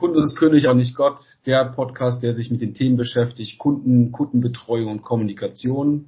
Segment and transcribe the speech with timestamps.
[0.00, 1.18] Kunde ist König, auch nicht Gott.
[1.44, 6.06] Der Podcast, der sich mit den Themen beschäftigt, Kunden, Kundenbetreuung und Kommunikation.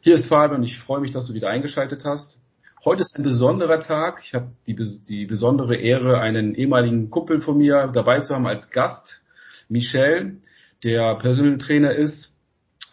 [0.00, 2.40] Hier ist Fabian und ich freue mich, dass du wieder eingeschaltet hast.
[2.82, 4.22] Heute ist ein besonderer Tag.
[4.24, 4.74] Ich habe die,
[5.06, 9.20] die besondere Ehre, einen ehemaligen Kumpel von mir dabei zu haben als Gast,
[9.68, 10.38] Michel,
[10.82, 12.32] der Personal Trainer ist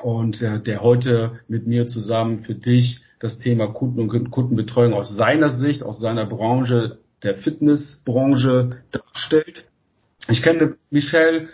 [0.01, 5.15] und äh, der heute mit mir zusammen für dich das Thema Kunden und Kundenbetreuung aus
[5.15, 9.63] seiner Sicht, aus seiner Branche, der Fitnessbranche darstellt.
[10.29, 11.49] Ich kenne Michel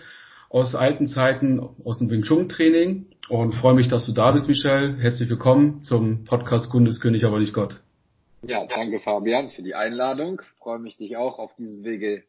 [0.50, 4.48] aus alten Zeiten aus dem Wing Chun Training und freue mich, dass du da bist,
[4.48, 4.96] Michel.
[5.00, 7.82] Herzlich willkommen zum Podcast Kundeskönig, aber nicht Gott.
[8.44, 10.44] Ja, danke Fabian für die Einladung.
[10.60, 12.24] freue mich, dich auch auf diesem Wege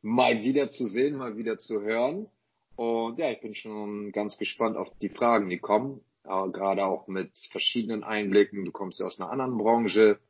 [0.00, 2.28] mal wieder zu sehen, mal wieder zu hören.
[2.76, 6.02] Und ja, ich bin schon ganz gespannt auf die Fragen, die kommen.
[6.24, 8.64] Ja, gerade auch mit verschiedenen Einblicken.
[8.64, 10.20] Du kommst ja aus einer anderen Branche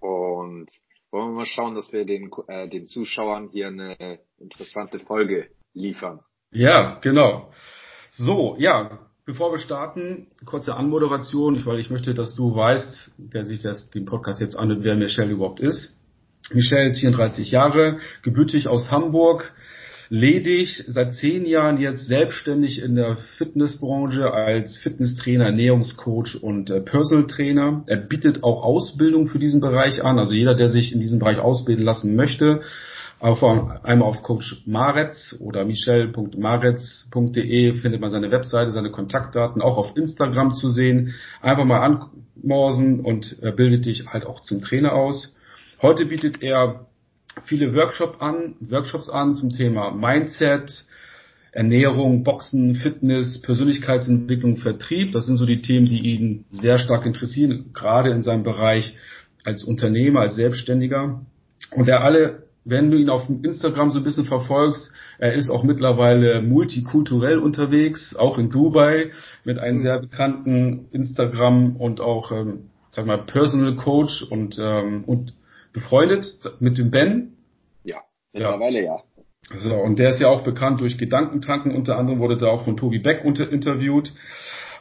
[0.00, 0.70] und
[1.10, 6.20] wollen wir mal schauen, dass wir den, äh, den Zuschauern hier eine interessante Folge liefern.
[6.50, 7.52] Ja, genau.
[8.10, 13.62] So, ja, bevor wir starten, kurze Anmoderation, weil ich möchte, dass du weißt, der sich
[13.62, 15.98] das, den Podcast jetzt anhört, wer Michelle überhaupt ist.
[16.50, 19.52] Michelle ist 34 Jahre, gebürtig aus Hamburg,
[20.10, 27.26] ledig, seit zehn Jahren jetzt selbstständig in der Fitnessbranche als Fitnesstrainer, Ernährungscoach und äh, Personal
[27.26, 27.82] Trainer.
[27.86, 30.18] Er bietet auch Ausbildung für diesen Bereich an.
[30.18, 32.62] Also jeder, der sich in diesem Bereich ausbilden lassen möchte,
[33.20, 39.96] auf, einmal auf Coach Maretz oder michel.maretz.de findet man seine Webseite, seine Kontaktdaten, auch auf
[39.96, 41.14] Instagram zu sehen.
[41.42, 45.36] Einfach mal anmorsen und äh, bildet dich halt auch zum Trainer aus.
[45.82, 46.86] Heute bietet er
[47.46, 50.84] viele Workshop an, Workshops an zum Thema Mindset,
[51.52, 55.12] Ernährung, Boxen, Fitness, Persönlichkeitsentwicklung, Vertrieb.
[55.12, 58.94] Das sind so die Themen, die ihn sehr stark interessieren, gerade in seinem Bereich
[59.44, 61.22] als Unternehmer, als Selbstständiger.
[61.74, 65.64] Und er alle, wenn du ihn auf Instagram so ein bisschen verfolgst, er ist auch
[65.64, 69.10] mittlerweile multikulturell unterwegs, auch in Dubai
[69.44, 75.32] mit einem sehr bekannten Instagram und auch, ähm, sag mal, Personal Coach und, ähm, und
[75.72, 77.36] befreundet mit dem Ben.
[77.84, 77.98] Ja,
[78.32, 78.96] mittlerweile ja.
[78.96, 79.02] ja.
[79.56, 82.76] So, und der ist ja auch bekannt durch Gedankentanken, unter anderem wurde da auch von
[82.76, 84.12] Tobi Beck unter interviewt.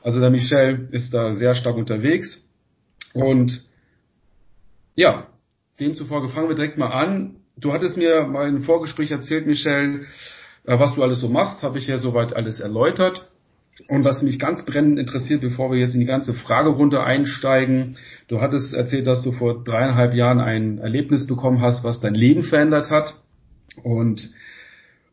[0.04, 2.46] Also der Michel ist da sehr stark unterwegs.
[3.14, 3.66] Und
[4.96, 5.28] ja,
[5.80, 7.38] demzufolge fangen wir direkt mal an.
[7.56, 10.06] Du hattest mir mal im Vorgespräch erzählt, Michel,
[10.66, 13.30] äh, was du alles so machst, habe ich ja soweit alles erläutert.
[13.88, 18.42] Und was mich ganz brennend interessiert, bevor wir jetzt in die ganze Fragerunde einsteigen, du
[18.42, 22.90] hattest erzählt, dass du vor dreieinhalb Jahren ein Erlebnis bekommen hast, was dein Leben verändert
[22.90, 23.16] hat.
[23.84, 24.32] Und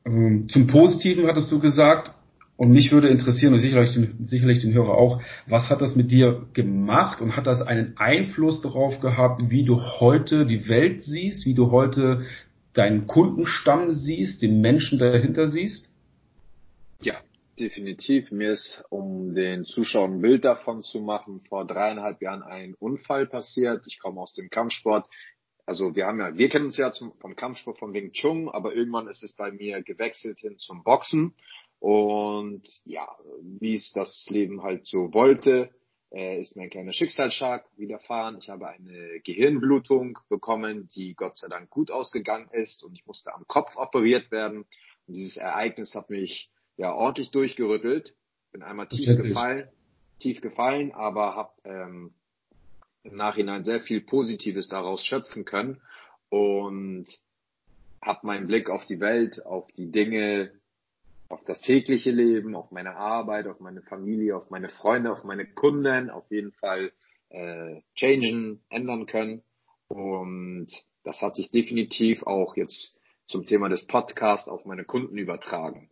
[0.07, 2.11] ähm, zum Positiven hattest du gesagt,
[2.57, 6.47] und mich würde interessieren, und sicherlich, sicherlich den Hörer auch, was hat das mit dir
[6.55, 11.55] gemacht und hat das einen Einfluss darauf gehabt, wie du heute die Welt siehst, wie
[11.55, 12.23] du heute
[12.73, 15.89] deinen Kundenstamm siehst, den Menschen dahinter siehst?
[17.03, 17.15] Ja,
[17.59, 18.31] definitiv.
[18.31, 23.27] Mir ist, um den Zuschauern ein Bild davon zu machen, vor dreieinhalb Jahren ein Unfall
[23.27, 23.87] passiert.
[23.87, 25.09] Ich komme aus dem Kampfsport.
[25.67, 28.75] Also wir haben ja, wir kennen uns ja zum, vom Kampfsport von Wing Chun, aber
[28.75, 31.35] irgendwann ist es bei mir gewechselt hin zum Boxen.
[31.79, 33.09] Und ja,
[33.43, 35.71] wie es das Leben halt so wollte,
[36.11, 38.39] äh, ist mir ein kleiner Schicksalsschlag widerfahren.
[38.39, 43.35] Ich habe eine Gehirnblutung bekommen, die Gott sei Dank gut ausgegangen ist und ich musste
[43.35, 44.65] am Kopf operiert werden.
[45.07, 48.15] Und dieses Ereignis hat mich ja ordentlich durchgerüttelt.
[48.53, 49.69] Bin einmal tief gefallen,
[50.21, 52.15] tief gefallen, aber habe ähm,
[53.03, 55.81] im Nachhinein sehr viel Positives daraus schöpfen können
[56.31, 57.07] und
[58.01, 60.53] habe meinen Blick auf die Welt, auf die Dinge,
[61.29, 65.47] auf das tägliche Leben, auf meine Arbeit, auf meine Familie, auf meine Freunde, auf meine
[65.47, 66.93] Kunden auf jeden Fall
[67.31, 69.43] äh, changen, ändern können.
[69.89, 70.69] Und
[71.03, 75.91] das hat sich definitiv auch jetzt zum Thema des Podcasts auf meine Kunden übertragen.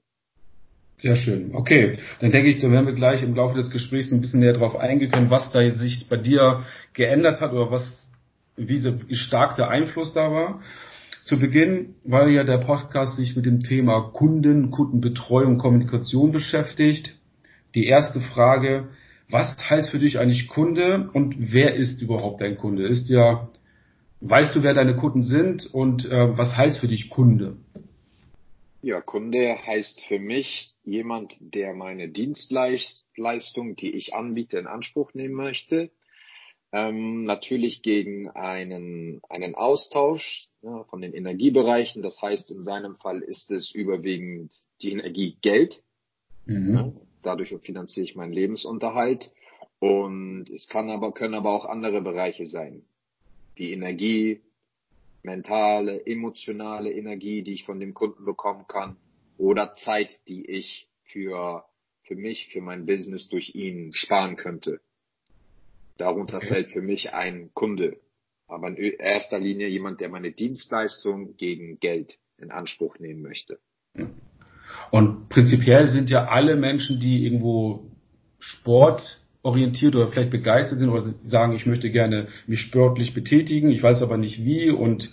[1.03, 1.57] Sehr schön.
[1.57, 4.53] Okay, dann denke ich, da werden wir gleich im Laufe des Gesprächs ein bisschen näher
[4.53, 8.09] drauf eingehen, was da sich bei dir geändert hat oder was,
[8.57, 10.63] wie, wie stark der Einfluss da war.
[11.25, 17.17] Zu Beginn, weil ja der Podcast sich mit dem Thema Kunden, Kundenbetreuung, Kommunikation beschäftigt.
[17.75, 18.91] Die erste Frage,
[19.29, 22.87] was heißt für dich eigentlich Kunde und wer ist überhaupt dein Kunde?
[22.87, 23.49] Ist ja,
[24.21, 27.57] weißt du, wer deine Kunden sind und äh, was heißt für dich Kunde?
[28.83, 35.35] Ja, Kunde heißt für mich jemand, der meine Dienstleistung, die ich anbiete, in Anspruch nehmen
[35.35, 35.91] möchte.
[36.73, 42.03] Ähm, natürlich gegen einen, einen Austausch ja, von den Energiebereichen.
[42.03, 45.83] Das heißt, in seinem Fall ist es überwiegend die Energie Geld.
[46.47, 46.75] Mhm.
[46.75, 46.93] Ja,
[47.23, 49.33] dadurch finanziere ich meinen Lebensunterhalt.
[49.81, 52.85] Und es kann aber, können aber auch andere Bereiche sein.
[53.59, 54.41] Die Energie,
[55.23, 58.97] mentale, emotionale Energie, die ich von dem Kunden bekommen kann.
[59.39, 61.65] Oder Zeit, die ich für,
[62.03, 64.81] für mich, für mein Business durch ihn sparen könnte.
[65.99, 66.47] Darunter okay.
[66.47, 67.97] fällt für mich ein Kunde,
[68.49, 73.59] aber in erster Linie jemand, der meine Dienstleistung gegen Geld in Anspruch nehmen möchte.
[74.91, 77.91] Und prinzipiell sind ja alle Menschen, die irgendwo
[78.39, 84.03] sportorientiert oder vielleicht begeistert sind oder sagen, ich möchte gerne mich sportlich betätigen, ich weiß
[84.03, 85.11] aber nicht wie und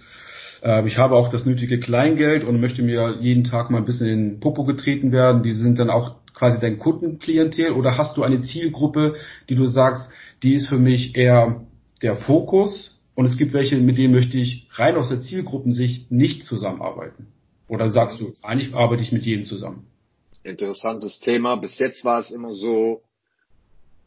[0.61, 4.29] ich habe auch das nötige Kleingeld und möchte mir jeden Tag mal ein bisschen in
[4.29, 5.43] den Popo getreten werden.
[5.43, 9.15] Die sind dann auch quasi dein Kundenklientel oder hast du eine Zielgruppe,
[9.49, 10.09] die du sagst,
[10.43, 11.65] die ist für mich eher
[12.01, 16.43] der Fokus und es gibt welche, mit denen möchte ich rein aus der Zielgruppensicht nicht
[16.43, 17.27] zusammenarbeiten?
[17.67, 19.87] Oder sagst du, eigentlich arbeite ich mit jedem zusammen?
[20.43, 21.57] Interessantes Thema.
[21.57, 23.01] Bis jetzt war es immer so,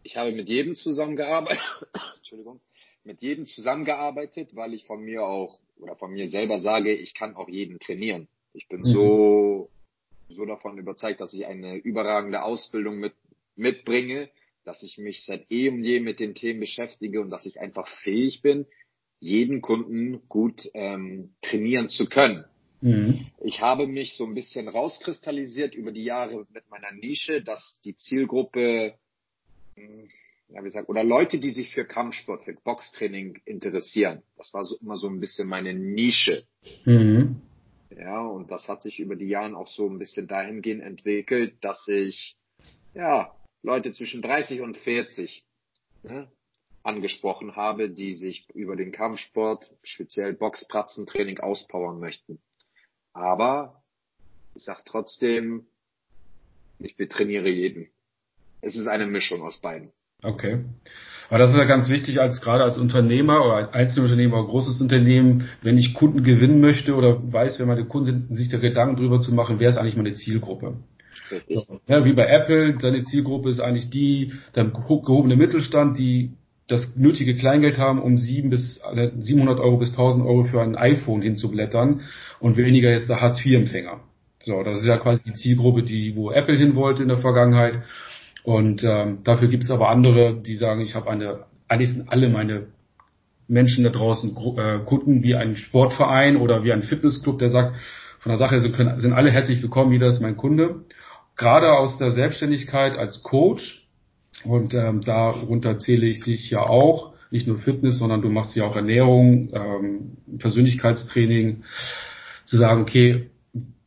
[0.03, 1.63] ich habe mit jedem zusammengearbeitet,
[2.17, 2.61] Entschuldigung,
[3.05, 7.35] mit jedem zusammengearbeitet, weil ich von mir auch oder von mir selber sage, ich kann
[7.35, 8.29] auch jeden trainieren.
[8.53, 8.87] Ich bin mhm.
[8.87, 9.71] so,
[10.29, 13.15] so davon überzeugt, dass ich eine überragende Ausbildung mit,
[13.57, 14.29] mitbringe,
[14.65, 17.89] dass ich mich seit eh und je mit den Themen beschäftige und dass ich einfach
[17.89, 18.67] fähig bin,
[19.19, 22.45] jeden Kunden gut ähm, trainieren zu können.
[22.81, 23.27] Mhm.
[23.41, 27.97] Ich habe mich so ein bisschen rauskristallisiert über die Jahre mit meiner Nische, dass die
[27.97, 28.95] Zielgruppe
[29.77, 30.09] hm,
[30.53, 34.23] ja, wie gesagt, oder Leute, die sich für Kampfsport, für Boxtraining interessieren.
[34.37, 36.45] Das war so immer so ein bisschen meine Nische.
[36.85, 37.41] Mhm.
[37.91, 41.89] Ja, und das hat sich über die Jahre auch so ein bisschen dahingehend entwickelt, dass
[41.89, 42.37] ich,
[42.95, 45.45] ja, Leute zwischen 30 und 40
[46.03, 46.31] ne,
[46.83, 52.43] angesprochen habe, die sich über den Kampfsport, speziell Boxpratzentraining auspowern möchten.
[53.13, 53.83] Aber
[54.55, 55.67] ich sag trotzdem,
[56.79, 57.89] ich betrainiere jeden.
[58.61, 59.93] Es ist eine Mischung aus beiden.
[60.23, 60.65] Okay.
[61.29, 64.81] Aber das ist ja ganz wichtig, als gerade als Unternehmer oder als Einzelunternehmer oder großes
[64.81, 68.97] Unternehmen, wenn ich Kunden gewinnen möchte oder weiß, wer meine Kunden sind, sich da Gedanken
[68.97, 70.75] drüber zu machen, wer ist eigentlich meine Zielgruppe.
[71.87, 76.33] Ja, wie bei Apple, seine Zielgruppe ist eigentlich die, der gehobene Mittelstand, die
[76.69, 78.81] das nötige Kleingeld haben, um sieben bis
[79.19, 82.03] 700 Euro bis 1000 Euro für ein iPhone hinzublättern
[82.41, 84.01] und weniger jetzt der Hartz-IV-Empfänger.
[84.41, 87.83] So, das ist ja quasi die Zielgruppe, die wo Apple hin wollte in der Vergangenheit.
[88.45, 92.29] Und ähm, dafür gibt es aber andere, die sagen, ich habe eine, eigentlich sind alle
[92.29, 92.67] meine
[93.49, 97.77] Menschen da draußen äh, Kunden wie ein Sportverein oder wie ein Fitnessclub, der sagt,
[98.21, 100.85] von der Sache sind, können, sind alle herzlich willkommen, jeder ist mein Kunde.
[101.37, 103.87] Gerade aus der Selbstständigkeit als Coach
[104.45, 108.65] und ähm, darunter zähle ich dich ja auch, nicht nur Fitness, sondern du machst ja
[108.65, 111.65] auch Ernährung, ähm, Persönlichkeitstraining,
[112.45, 113.31] zu sagen, okay,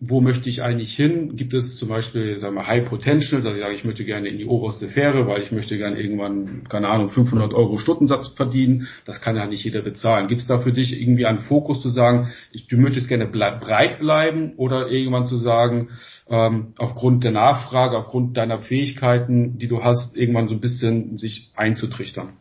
[0.07, 1.36] wo möchte ich eigentlich hin?
[1.36, 4.38] Gibt es zum Beispiel, sagen wir, High Potential, dass ich sage, ich möchte gerne in
[4.38, 8.88] die oberste Sphäre, weil ich möchte gerne irgendwann, keine Ahnung, 500 Euro Stundensatz verdienen.
[9.06, 10.28] Das kann ja nicht jeder bezahlen.
[10.28, 14.00] Gibt es da für dich irgendwie einen Fokus zu sagen, ich, du möchtest gerne breit
[14.00, 15.90] bleiben oder irgendwann zu sagen,
[16.30, 21.51] ähm, aufgrund der Nachfrage, aufgrund deiner Fähigkeiten, die du hast, irgendwann so ein bisschen sich
[21.56, 22.34] einzutrichtern?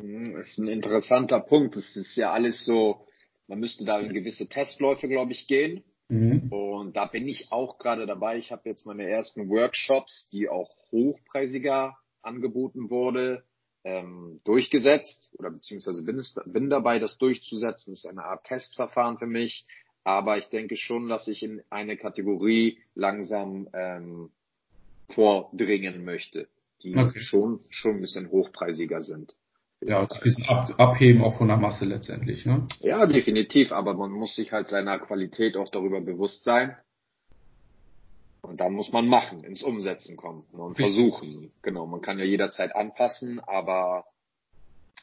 [0.00, 1.76] Hm, das ist ein interessanter Punkt.
[1.76, 2.98] Das ist ja alles so,
[3.46, 6.50] man müsste da in gewisse Testläufe, glaube ich, gehen Mhm.
[6.50, 8.38] Und da bin ich auch gerade dabei.
[8.38, 13.44] Ich habe jetzt meine ersten Workshops, die auch hochpreisiger angeboten wurde,
[13.84, 17.92] ähm, durchgesetzt oder beziehungsweise bin, es, bin dabei, das durchzusetzen.
[17.92, 19.66] Das ist eine Art Testverfahren für mich.
[20.04, 24.30] Aber ich denke schon, dass ich in eine Kategorie langsam ähm,
[25.10, 26.48] vordringen möchte,
[26.82, 27.20] die okay.
[27.20, 29.34] schon, schon ein bisschen hochpreisiger sind.
[29.80, 32.66] Ja, ein bisschen ab, abheben auch von der Masse letztendlich, ne?
[32.80, 36.76] Ja, definitiv, aber man muss sich halt seiner Qualität auch darüber bewusst sein.
[38.42, 41.52] Und dann muss man machen, ins Umsetzen kommen ne, und versuchen.
[41.62, 44.04] Genau, man kann ja jederzeit anpassen, aber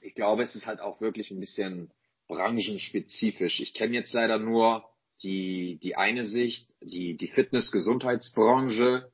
[0.02, 1.92] ich glaube, es ist halt auch wirklich ein bisschen
[2.28, 3.60] branchenspezifisch.
[3.60, 4.84] Ich kenne jetzt leider nur
[5.24, 9.12] die, die eine Sicht, die, die Fitness-Gesundheitsbranche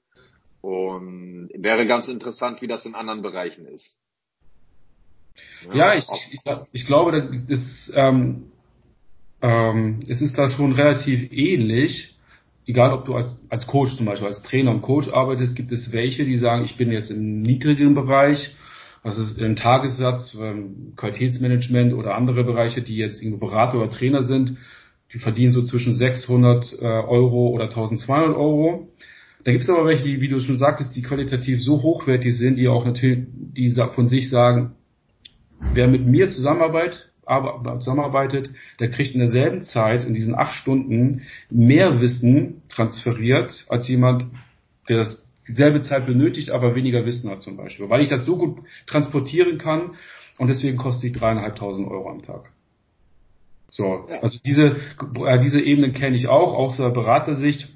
[0.61, 3.97] und wäre ganz interessant, wie das in anderen Bereichen ist.
[5.73, 8.51] Ja, ich, ich, ich glaube, das ist, ähm,
[9.41, 12.15] ähm, es ist da schon relativ ähnlich.
[12.67, 15.91] Egal, ob du als, als Coach zum Beispiel, als Trainer und Coach arbeitest, gibt es
[15.91, 18.55] welche, die sagen, ich bin jetzt im niedrigeren Bereich,
[19.03, 24.57] was ist ein Tagessatz, ähm, Qualitätsmanagement oder andere Bereiche, die jetzt Berater oder Trainer sind,
[25.13, 28.89] die verdienen so zwischen 600 äh, Euro oder 1200 Euro.
[29.43, 32.67] Da gibt es aber welche, wie du schon sagtest, die qualitativ so hochwertig sind, die
[32.67, 34.75] auch natürlich, die von sich sagen,
[35.73, 38.49] wer mit mir zusammenarbeitet, aber, zusammenarbeitet,
[38.79, 44.25] der kriegt in derselben Zeit, in diesen acht Stunden, mehr Wissen transferiert, als jemand,
[44.89, 47.89] der das dieselbe Zeit benötigt, aber weniger Wissen hat zum Beispiel.
[47.89, 49.95] Weil ich das so gut transportieren kann
[50.37, 52.51] und deswegen kostet ich dreieinhalbtausend Euro am Tag.
[53.69, 54.77] So, also diese,
[55.25, 57.69] äh, diese Ebenen kenne ich auch, aus der Beratersicht.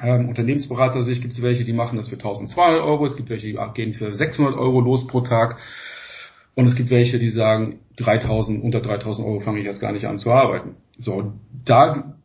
[0.00, 3.58] Ähm, Unternehmensberater-Sicht gibt es welche, die machen das für 1200 Euro, es gibt welche, die
[3.74, 5.58] gehen für 600 Euro los pro Tag
[6.58, 10.06] und es gibt welche, die sagen, 3000, unter 3000 Euro fange ich erst gar nicht
[10.06, 10.74] an zu arbeiten.
[10.98, 11.34] So,
[11.64, 12.16] da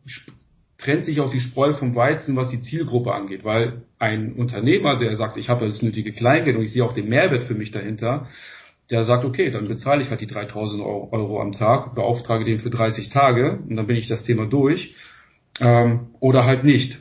[0.76, 5.14] trennt sich auch die Spreu vom Weizen, was die Zielgruppe angeht, weil ein Unternehmer, der
[5.14, 8.26] sagt, ich habe das nötige Kleingeld und ich sehe auch den Mehrwert für mich dahinter,
[8.90, 12.70] der sagt, okay, dann bezahle ich halt die 3000 Euro am Tag, beauftrage den für
[12.70, 14.96] 30 Tage und dann bin ich das Thema durch
[15.60, 16.98] ähm, oder halt nicht.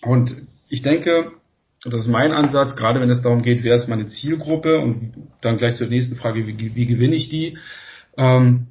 [0.00, 0.34] Und
[0.70, 1.32] ich denke,
[1.84, 5.56] das ist mein Ansatz, gerade wenn es darum geht, wer ist meine Zielgruppe und dann
[5.56, 7.58] gleich zur nächsten Frage, wie, wie gewinne ich die?
[8.16, 8.68] Ähm,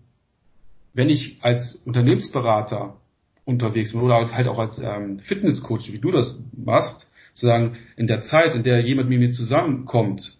[0.93, 2.95] wenn ich als Unternehmensberater
[3.43, 8.07] unterwegs bin oder halt auch als ähm, Fitnesscoach, wie du das machst, zu sagen, in
[8.07, 10.37] der Zeit, in der jemand mit mir zusammenkommt,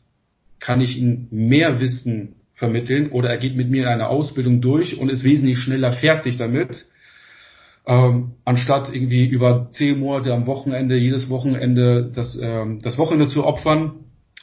[0.60, 4.98] kann ich ihm mehr Wissen vermitteln oder er geht mit mir in eine Ausbildung durch
[4.98, 6.86] und ist wesentlich schneller fertig damit,
[7.86, 13.44] ähm, anstatt irgendwie über zehn Monate am Wochenende, jedes Wochenende das, ähm, das Wochenende zu
[13.44, 13.94] opfern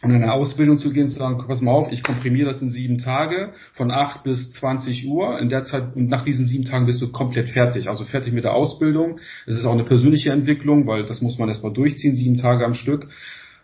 [0.00, 2.70] und in eine Ausbildung zu gehen, zu sagen, pass mal auf, ich komprimiere das in
[2.70, 5.40] sieben Tage von acht bis zwanzig Uhr.
[5.40, 7.88] In der Zeit und nach diesen sieben Tagen bist du komplett fertig.
[7.88, 9.18] Also fertig mit der Ausbildung.
[9.46, 12.74] Es ist auch eine persönliche Entwicklung, weil das muss man erstmal durchziehen, sieben Tage am
[12.74, 13.08] Stück.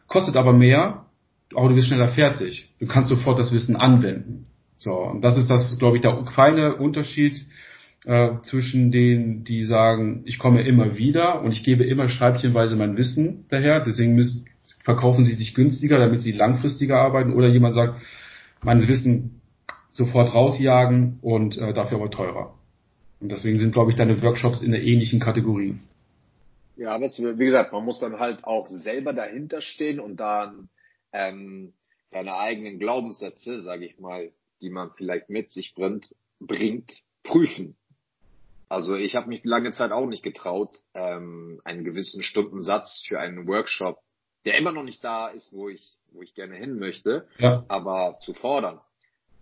[0.08, 1.06] Kostet aber mehr,
[1.54, 2.68] aber du bist schneller fertig.
[2.80, 4.46] Du kannst sofort das Wissen anwenden.
[4.76, 7.46] So, und das ist das, glaube ich, der feine Unterschied
[8.04, 12.96] äh, zwischen denen, die sagen, ich komme immer wieder und ich gebe immer scheibchenweise mein
[12.96, 14.46] Wissen daher, deswegen müssen,
[14.80, 18.00] verkaufen sie sich günstiger, damit sie langfristiger arbeiten, oder jemand sagt,
[18.62, 19.40] mein Wissen
[19.92, 22.54] sofort rausjagen und äh, dafür aber teurer.
[23.20, 25.76] Und deswegen sind, glaube ich, deine Workshops in der ähnlichen Kategorie.
[26.76, 30.68] Ja, aber wie gesagt, man muss dann halt auch selber dahinter stehen und dann
[31.12, 31.72] ähm,
[32.10, 34.30] seine eigenen Glaubenssätze, sage ich mal,
[34.60, 37.76] die man vielleicht mit sich bringt, bringt, prüfen.
[38.68, 43.46] Also ich habe mich lange Zeit auch nicht getraut, ähm, einen gewissen Stundensatz für einen
[43.46, 43.98] Workshop,
[44.44, 47.64] der immer noch nicht da ist, wo ich, wo ich gerne hin möchte, ja.
[47.68, 48.80] aber zu fordern,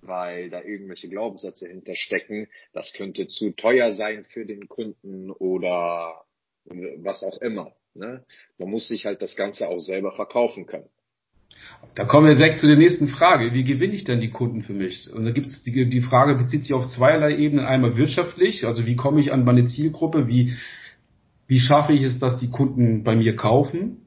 [0.00, 2.49] weil da irgendwelche Glaubenssätze hinterstecken.
[2.73, 6.25] Das könnte zu teuer sein für den Kunden oder
[6.64, 7.75] was auch immer.
[7.95, 8.25] Ne?
[8.59, 10.88] Man muss sich halt das Ganze auch selber verkaufen können.
[11.95, 13.52] Da kommen wir direkt zu der nächsten Frage.
[13.52, 15.12] Wie gewinne ich denn die Kunden für mich?
[15.12, 17.66] Und da gibt es die, die Frage bezieht sich auf zweierlei Ebenen.
[17.66, 20.26] Einmal wirtschaftlich, also wie komme ich an meine Zielgruppe?
[20.26, 20.54] Wie,
[21.47, 23.99] wie schaffe ich es, dass die Kunden bei mir kaufen?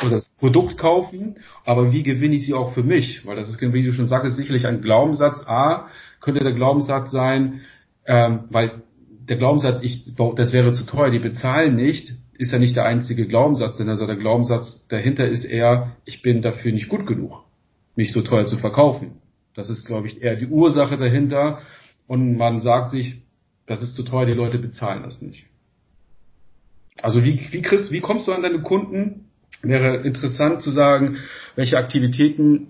[0.00, 1.36] Oder das Produkt kaufen,
[1.66, 3.26] aber wie gewinne ich sie auch für mich?
[3.26, 5.46] Weil das ist, wie du schon sagst, sicherlich ein Glaubenssatz.
[5.46, 5.88] A,
[6.20, 7.60] könnte der Glaubenssatz sein,
[8.06, 8.82] ähm, weil
[9.28, 13.26] der Glaubenssatz, ich, das wäre zu teuer, die bezahlen nicht, ist ja nicht der einzige
[13.26, 17.44] Glaubenssatz, denn also der Glaubenssatz dahinter ist eher, ich bin dafür nicht gut genug,
[17.94, 19.22] mich so teuer zu verkaufen.
[19.54, 21.60] Das ist, glaube ich, eher die Ursache dahinter.
[22.06, 23.22] Und man sagt sich,
[23.66, 25.46] das ist zu teuer, die Leute bezahlen das nicht.
[27.00, 29.28] Also wie, wie, kriegst, wie kommst du an deine Kunden?
[29.62, 31.18] Wäre interessant zu sagen,
[31.54, 32.68] welche Aktivitäten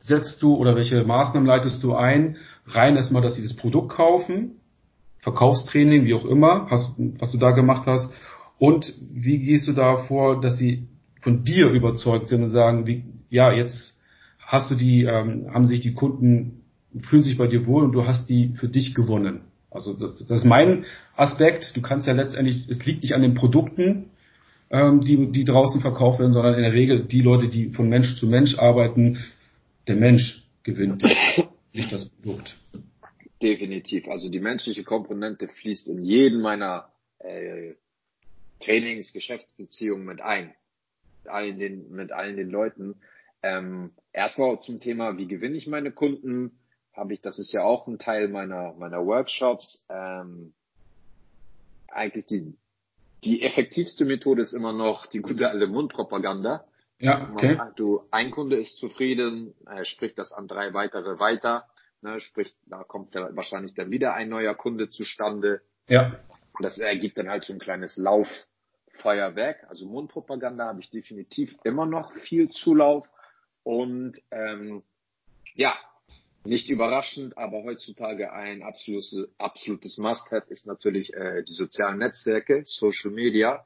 [0.00, 2.36] setzt du oder welche Maßnahmen leitest du ein?
[2.66, 4.60] Rein erstmal, dass sie das Produkt kaufen,
[5.20, 8.12] Verkaufstraining, wie auch immer, hast, was du da gemacht hast,
[8.58, 10.88] und wie gehst du da vor, dass sie
[11.20, 14.00] von dir überzeugt sind und sagen, wie, ja, jetzt
[14.38, 16.62] hast du die, ähm, haben sich die Kunden,
[17.00, 19.40] fühlen sich bei dir wohl und du hast die für dich gewonnen.
[19.70, 20.84] Also das, das ist mein
[21.16, 21.72] Aspekt.
[21.74, 24.10] Du kannst ja letztendlich, es liegt nicht an den Produkten,
[24.70, 28.14] ähm, die, die draußen verkauft werden, sondern in der Regel die Leute, die von Mensch
[28.16, 29.18] zu Mensch arbeiten,
[29.88, 31.02] der Mensch gewinnt,
[31.72, 32.56] nicht das Produkt.
[33.42, 34.08] Definitiv.
[34.08, 36.86] Also die menschliche Komponente fließt in jeden meiner
[37.18, 37.74] äh,
[38.64, 40.54] Trainings, Geschäftsbeziehungen mit ein.
[41.22, 43.00] Mit allen den, mit allen den Leuten.
[43.42, 46.58] Ähm, erstmal zum Thema, wie gewinne ich meine Kunden?
[46.92, 49.84] Habe ich, das ist ja auch ein Teil meiner, meiner Workshops.
[49.88, 50.54] Ähm,
[51.88, 52.54] eigentlich die,
[53.24, 56.64] die effektivste Methode ist immer noch die gute alte Mundpropaganda.
[56.98, 57.58] Ja, okay.
[57.76, 61.66] Du, ein Kunde ist zufrieden, er spricht das an drei weitere weiter,
[62.02, 65.60] ne, sprich, da kommt ja wahrscheinlich dann wieder ein neuer Kunde zustande.
[65.88, 66.18] Ja.
[66.52, 67.96] Und das ergibt dann halt so ein kleines
[68.94, 69.66] Lauffeuerwerk.
[69.68, 73.08] Also Mundpropaganda habe ich definitiv immer noch viel Zulauf.
[73.62, 74.82] Und ähm,
[75.54, 75.74] ja,
[76.44, 83.10] nicht überraschend, aber heutzutage ein absolutes, absolutes Must-have ist natürlich äh, die sozialen Netzwerke, Social
[83.10, 83.64] Media.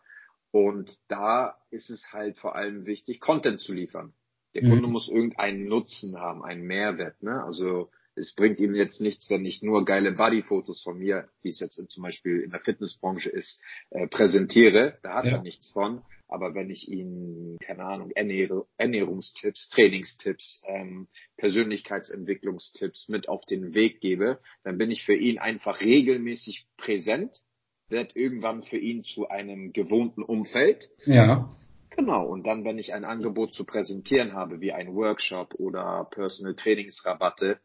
[0.51, 4.15] Und da ist es halt vor allem wichtig, Content zu liefern.
[4.55, 4.71] Der mhm.
[4.71, 7.23] Kunde muss irgendeinen Nutzen haben, einen Mehrwert.
[7.23, 7.43] Ne?
[7.43, 11.61] Also es bringt ihm jetzt nichts, wenn ich nur geile Bodyfotos von mir, wie es
[11.61, 14.99] jetzt zum Beispiel in der Fitnessbranche ist, äh, präsentiere.
[15.03, 15.33] Da hat ja.
[15.33, 16.03] er nichts von.
[16.31, 21.09] Aber wenn ich ihm, keine Ahnung, Ernähr Ernährungstipps, Trainingstipps, ähm,
[21.39, 27.43] Persönlichkeitsentwicklungstipps mit auf den Weg gebe, dann bin ich für ihn einfach regelmäßig präsent
[27.91, 30.91] wird irgendwann für ihn zu einem gewohnten Umfeld.
[31.07, 31.51] Ja.
[31.91, 36.55] Genau, und dann, wenn ich ein Angebot zu präsentieren habe, wie ein Workshop oder Personal
[36.55, 37.59] Trainingsrabatte,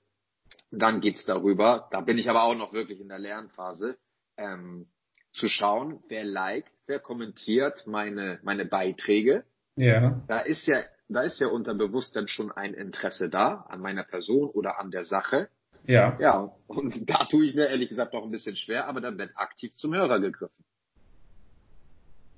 [0.73, 3.97] dann geht's darüber, da bin ich aber auch noch wirklich in der Lernphase,
[4.37, 4.87] ähm,
[5.31, 9.43] zu schauen, wer liked, wer kommentiert meine, meine Beiträge.
[9.75, 10.21] Ja.
[10.27, 14.49] Da ist ja, da ist ja unterbewusst dann schon ein Interesse da an meiner Person
[14.49, 15.49] oder an der Sache.
[15.85, 16.17] Ja.
[16.19, 19.31] Ja, und da tue ich mir ehrlich gesagt noch ein bisschen schwer, aber dann wird
[19.35, 20.63] aktiv zum Hörer gegriffen.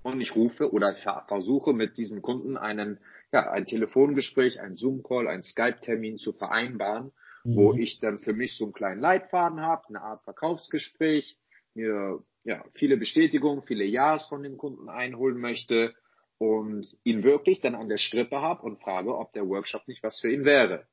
[0.04, 0.94] Und ich rufe oder
[1.28, 3.00] versuche mit diesem Kunden einen,
[3.32, 7.12] ja, ein Telefongespräch, ein Zoom-Call, ein Skype-Termin zu vereinbaren,
[7.46, 7.56] mhm.
[7.56, 11.38] wo ich dann für mich so einen kleinen Leitfaden habe, eine Art Verkaufsgespräch,
[11.74, 15.94] mir ja, viele Bestätigungen, viele Ja's von dem Kunden einholen möchte
[16.38, 20.20] und ihn wirklich dann an der Strippe habe und frage, ob der Workshop nicht was
[20.20, 20.86] für ihn wäre.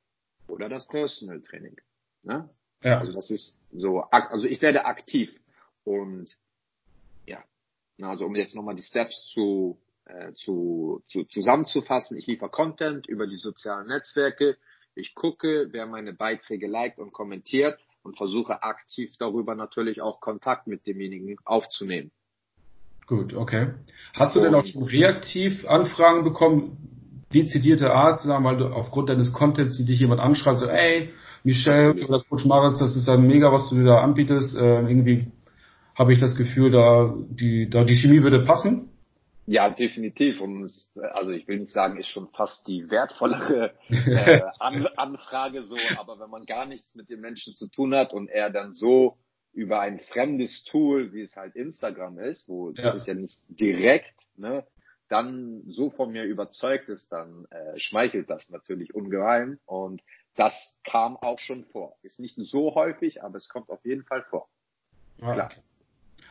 [0.47, 1.75] Oder das Personal Training.
[2.23, 2.49] Ne?
[2.81, 2.99] Ja.
[2.99, 5.33] Also das ist so, also ich werde aktiv
[5.83, 6.29] und
[7.25, 7.43] ja,
[8.01, 13.27] also um jetzt nochmal die Steps zu, äh, zu, zu zusammenzufassen, ich liefere Content über
[13.27, 14.57] die sozialen Netzwerke,
[14.95, 20.67] ich gucke, wer meine Beiträge liked und kommentiert und versuche aktiv darüber natürlich auch Kontakt
[20.67, 22.11] mit demjenigen aufzunehmen.
[23.07, 23.73] Gut, okay.
[24.15, 29.09] Hast du und, denn auch schon reaktiv Anfragen bekommen, dezidierte Art, sagen wir mal, aufgrund
[29.09, 31.11] deines Contents, die dich jemand anschreibt, so, ey,
[31.43, 35.31] Michelle oder Coach Maritz, das ist dann mega, was du da anbietest, äh, irgendwie
[35.95, 38.89] habe ich das Gefühl, da die, da die Chemie würde passen?
[39.45, 40.39] Ja, definitiv.
[40.39, 45.63] Und es, also ich will nicht sagen, ist schon fast die wertvollere äh, An Anfrage
[45.63, 48.73] so, aber wenn man gar nichts mit dem Menschen zu tun hat und er dann
[48.73, 49.17] so
[49.51, 52.83] über ein fremdes Tool, wie es halt Instagram ist, wo ja.
[52.83, 54.65] das ist ja nicht direkt, ne,
[55.09, 60.01] dann so von mir überzeugt ist, dann äh, schmeichelt das natürlich ungeheim und
[60.35, 61.97] das kam auch schon vor.
[62.01, 64.47] Ist nicht so häufig, aber es kommt auf jeden Fall vor.
[65.17, 65.33] Ja.
[65.33, 65.51] Klar.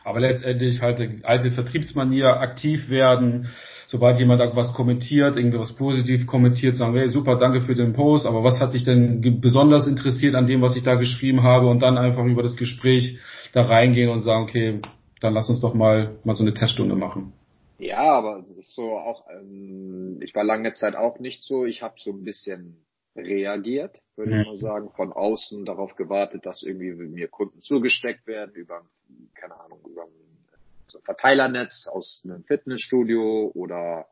[0.03, 3.47] Aber letztendlich halt alte Vertriebsmanier aktiv werden,
[3.87, 8.43] sobald jemand irgendwas kommentiert, irgendwas positiv kommentiert, sagen, hey, super, danke für den Post, aber
[8.43, 11.67] was hat dich denn besonders interessiert an dem, was ich da geschrieben habe?
[11.67, 13.19] Und dann einfach über das Gespräch
[13.53, 14.81] da reingehen und sagen, okay,
[15.21, 17.33] dann lass uns doch mal, mal so eine Teststunde machen.
[17.79, 22.11] Ja, aber so auch, ähm, ich war lange Zeit auch nicht so, ich habe so
[22.11, 22.77] ein bisschen
[23.15, 24.41] reagiert, würde mhm.
[24.41, 28.85] ich mal sagen, von außen darauf gewartet, dass irgendwie mir Kunden zugesteckt werden über,
[29.33, 30.23] keine Ahnung, über ein
[30.93, 34.07] so Verteilernetz aus einem Fitnessstudio oder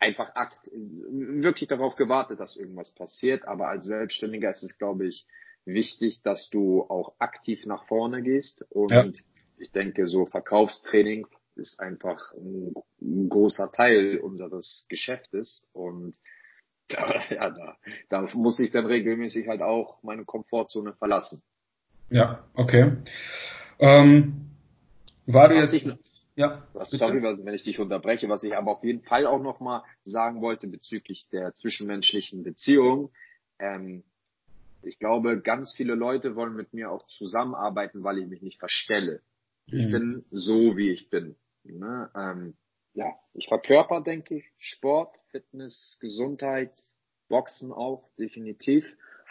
[0.00, 3.46] einfach akt, wirklich darauf gewartet, dass irgendwas passiert.
[3.46, 5.26] Aber als Selbstständiger ist es, glaube ich,
[5.64, 8.64] wichtig, dass du auch aktiv nach vorne gehst.
[8.70, 9.06] Und ja.
[9.58, 15.66] ich denke, so Verkaufstraining ist einfach ein, ein großer Teil unseres Geschäftes.
[15.72, 16.16] Und
[16.96, 17.76] da, ja, da,
[18.08, 21.42] da muss ich dann regelmäßig halt auch meine Komfortzone verlassen.
[22.10, 22.92] Ja, okay.
[23.78, 24.48] Ähm,
[25.26, 25.86] war du jetzt, ich,
[26.36, 29.82] ja, was, sorry, wenn ich dich unterbreche, was ich aber auf jeden Fall auch nochmal
[30.04, 33.10] sagen wollte bezüglich der zwischenmenschlichen Beziehung.
[33.58, 34.04] Ähm,
[34.82, 39.20] ich glaube, ganz viele Leute wollen mit mir auch zusammenarbeiten, weil ich mich nicht verstelle.
[39.66, 39.90] Ich mhm.
[39.90, 41.36] bin so, wie ich bin.
[41.64, 42.08] Ne?
[42.16, 42.54] Ähm,
[42.98, 46.72] ja, ich verkörper, denke ich, Sport, Fitness, Gesundheit,
[47.28, 48.84] Boxen auch, definitiv.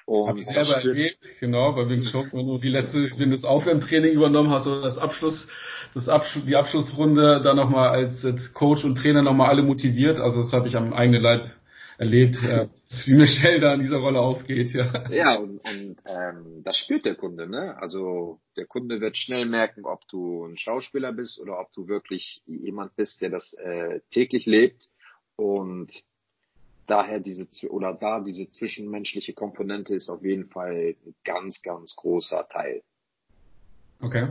[0.05, 3.35] Und Hab ich selber erlebt, genau, bei Wing Chun, wenn du die letzte, wenn du
[3.35, 5.49] das Aufwärmtraining übernommen hast oder das Abschluss,
[5.93, 10.17] das Abschluss, die Abschlussrunde da nochmal als, als Coach und Trainer nochmal alle motiviert.
[10.17, 11.51] Also das habe ich am eigenen Leib
[11.97, 12.67] erlebt, äh,
[13.05, 15.09] wie Michelle da in dieser Rolle aufgeht, ja.
[15.09, 17.75] Ja, und, und ähm, das spürt der Kunde, ne?
[17.79, 22.41] Also der Kunde wird schnell merken, ob du ein Schauspieler bist oder ob du wirklich
[22.45, 24.89] jemand bist, der das äh, täglich lebt.
[25.35, 25.91] Und
[26.85, 32.47] daher diese oder da diese zwischenmenschliche Komponente ist auf jeden Fall ein ganz, ganz großer
[32.49, 32.83] Teil.
[33.99, 34.29] Okay.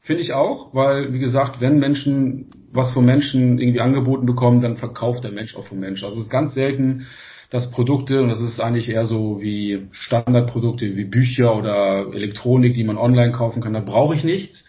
[0.00, 4.76] Finde ich auch, weil, wie gesagt, wenn Menschen was von Menschen irgendwie angeboten bekommen, dann
[4.76, 6.04] verkauft der Mensch auch vom Mensch.
[6.04, 7.06] Also es ist ganz selten,
[7.50, 12.84] dass Produkte, und das ist eigentlich eher so wie Standardprodukte wie Bücher oder Elektronik, die
[12.84, 14.68] man online kaufen kann, da brauche ich nichts.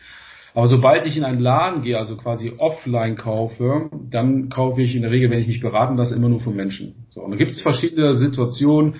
[0.53, 5.03] Aber sobald ich in einen Laden gehe, also quasi offline kaufe, dann kaufe ich in
[5.03, 7.05] der Regel, wenn ich mich beraten lasse, immer nur von Menschen.
[7.11, 8.95] So, und da gibt es verschiedene Situationen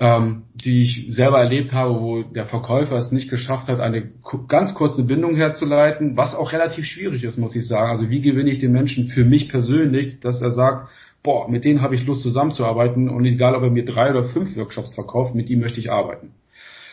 [0.00, 4.10] ähm, die ich selber erlebt habe, wo der Verkäufer es nicht geschafft hat, eine
[4.48, 7.90] ganz kurze Bindung herzuleiten, was auch relativ schwierig ist, muss ich sagen.
[7.90, 10.88] Also wie gewinne ich den Menschen für mich persönlich, dass er sagt,
[11.22, 14.56] boah, mit denen habe ich Lust zusammenzuarbeiten und egal, ob er mir drei oder fünf
[14.56, 16.30] Workshops verkauft, mit ihm möchte ich arbeiten.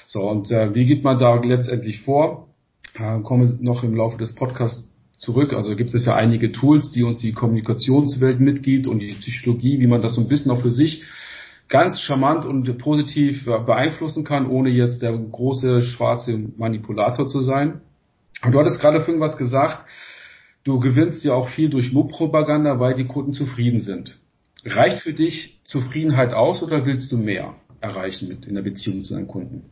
[0.07, 2.49] So, und äh, wie geht man da letztendlich vor?
[2.93, 5.53] Äh, komme noch im Laufe des Podcasts zurück.
[5.53, 9.87] Also gibt es ja einige Tools, die uns die Kommunikationswelt mitgibt und die Psychologie, wie
[9.87, 11.03] man das so ein bisschen auch für sich
[11.69, 17.81] ganz charmant und positiv beeinflussen kann, ohne jetzt der große schwarze Manipulator zu sein.
[18.43, 19.85] Und du hattest gerade vorhin was gesagt,
[20.63, 24.17] du gewinnst ja auch viel durch Mobpropaganda, weil die Kunden zufrieden sind.
[24.63, 29.13] Reicht für dich Zufriedenheit aus oder willst du mehr erreichen mit in der Beziehung zu
[29.13, 29.69] deinen Kunden?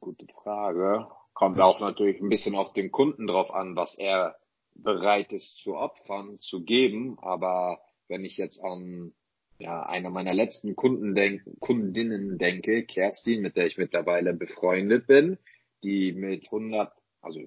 [0.00, 1.06] Gute Frage.
[1.34, 4.36] Kommt auch natürlich ein bisschen auf den Kunden drauf an, was er
[4.78, 7.18] bereit ist zu opfern, zu geben.
[7.20, 9.12] Aber wenn ich jetzt an
[9.58, 15.38] ja, einer meiner letzten Kunden denk, Kundinnen denke, Kerstin, mit der ich mittlerweile befreundet bin,
[15.82, 17.40] die mit 100, also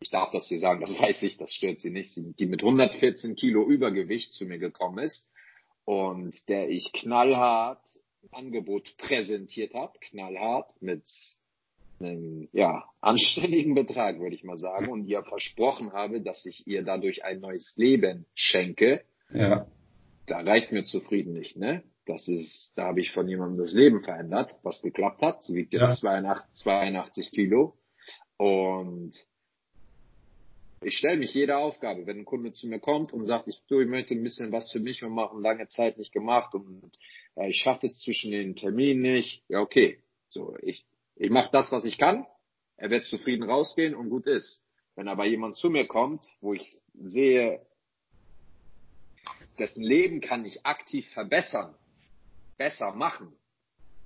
[0.00, 3.36] ich darf das hier sagen, das weiß ich, das stört sie nicht, die mit 114
[3.36, 5.30] Kilo Übergewicht zu mir gekommen ist
[5.84, 7.82] und der ich knallhart
[8.32, 11.04] Angebot präsentiert habe, knallhart mit
[12.00, 16.82] einem ja, anständigen Betrag, würde ich mal sagen, und ihr versprochen habe, dass ich ihr
[16.82, 19.02] dadurch ein neues Leben schenke.
[19.32, 19.66] Ja.
[20.26, 21.82] Da reicht mir zufrieden nicht, ne?
[22.06, 25.42] Das ist, da habe ich von jemandem das Leben verändert, was geklappt hat.
[25.42, 25.94] Sie wiegt jetzt ja.
[25.94, 27.76] 82, 82 Kilo.
[28.36, 29.12] Und
[30.82, 33.80] ich stelle mich jeder Aufgabe, wenn ein Kunde zu mir kommt und sagt, ich, du,
[33.80, 36.92] ich möchte ein bisschen was für mich und machen, lange Zeit nicht gemacht und
[37.34, 39.42] äh, ich schaffe es zwischen den Terminen nicht.
[39.48, 39.98] Ja, okay.
[40.28, 40.84] So, ich,
[41.16, 42.26] ich mache das, was ich kann.
[42.76, 44.62] Er wird zufrieden rausgehen und gut ist.
[44.94, 47.60] Wenn aber jemand zu mir kommt, wo ich sehe,
[49.58, 51.74] dessen Leben kann ich aktiv verbessern,
[52.56, 53.32] besser machen,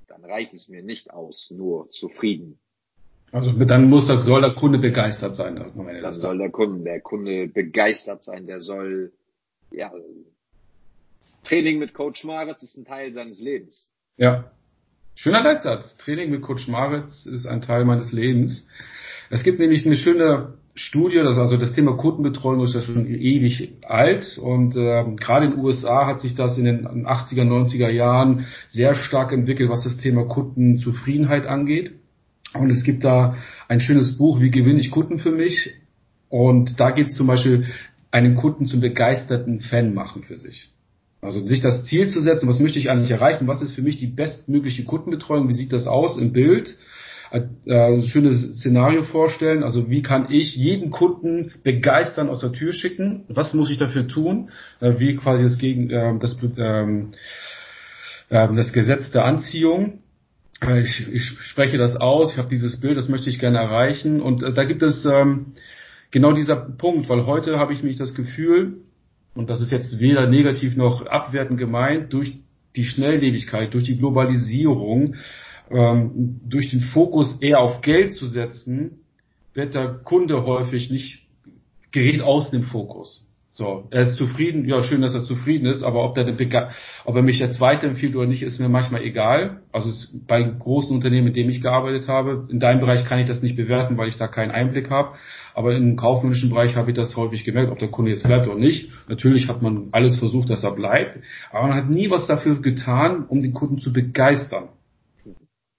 [0.09, 2.59] dann reicht es mir nicht aus, nur zufrieden
[3.33, 5.57] also dann muss das, soll der Kunde begeistert sein.
[5.57, 9.13] Das, das soll der Kunde, der Kunde begeistert sein, der soll,
[9.71, 9.93] ja,
[11.45, 13.93] Training mit Coach Maritz ist ein Teil seines Lebens.
[14.17, 14.51] Ja.
[15.23, 15.99] Schöner Leitsatz.
[15.99, 18.67] Training mit Coach Maritz ist ein Teil meines Lebens.
[19.29, 23.75] Es gibt nämlich eine schöne Studie, das also das Thema Kundenbetreuung ist ja schon ewig
[23.83, 28.47] alt und äh, gerade in den USA hat sich das in den 80er, 90er Jahren
[28.69, 31.93] sehr stark entwickelt, was das Thema Kundenzufriedenheit angeht.
[32.55, 33.37] Und es gibt da
[33.69, 35.75] ein schönes Buch, wie gewinne ich Kunden für mich?
[36.31, 37.67] Und da geht es zum Beispiel,
[38.11, 40.71] einen Kunden zum begeisterten Fan machen für sich.
[41.23, 43.99] Also sich das Ziel zu setzen, was möchte ich eigentlich erreichen, was ist für mich
[43.99, 46.77] die bestmögliche Kundenbetreuung, wie sieht das aus im Bild,
[47.31, 52.73] äh, ein schönes Szenario vorstellen, also wie kann ich jeden Kunden begeistern aus der Tür
[52.73, 57.11] schicken, was muss ich dafür tun, äh, wie quasi das, gegen, äh, das, ähm,
[58.31, 60.01] äh, das Gesetz der Anziehung,
[60.63, 64.21] äh, ich, ich spreche das aus, ich habe dieses Bild, das möchte ich gerne erreichen.
[64.21, 65.53] Und äh, da gibt es ähm,
[66.11, 68.79] genau dieser Punkt, weil heute habe ich mich das Gefühl,
[69.35, 72.39] und das ist jetzt weder negativ noch abwertend gemeint, durch
[72.77, 75.17] die Schnelllebigkeit, durch die Globalisierung,
[75.71, 79.01] ähm, durch den Fokus eher auf Geld zu setzen,
[79.55, 81.27] wird der Kunde häufig nicht,
[81.93, 83.27] gerät aus dem Fokus.
[83.53, 86.71] So, er ist zufrieden, ja schön, dass er zufrieden ist, aber ob, der,
[87.05, 89.63] ob er mich jetzt weiterempfiehlt oder nicht, ist mir manchmal egal.
[89.73, 89.91] Also
[90.29, 93.57] bei großen Unternehmen, mit denen ich gearbeitet habe, in deinem Bereich kann ich das nicht
[93.57, 95.17] bewerten, weil ich da keinen Einblick habe.
[95.53, 98.57] Aber im kaufmännischen Bereich habe ich das häufig gemerkt, ob der Kunde jetzt bleibt oder
[98.57, 98.89] nicht.
[99.09, 101.19] Natürlich hat man alles versucht, dass er bleibt,
[101.51, 104.69] aber man hat nie was dafür getan, um den Kunden zu begeistern.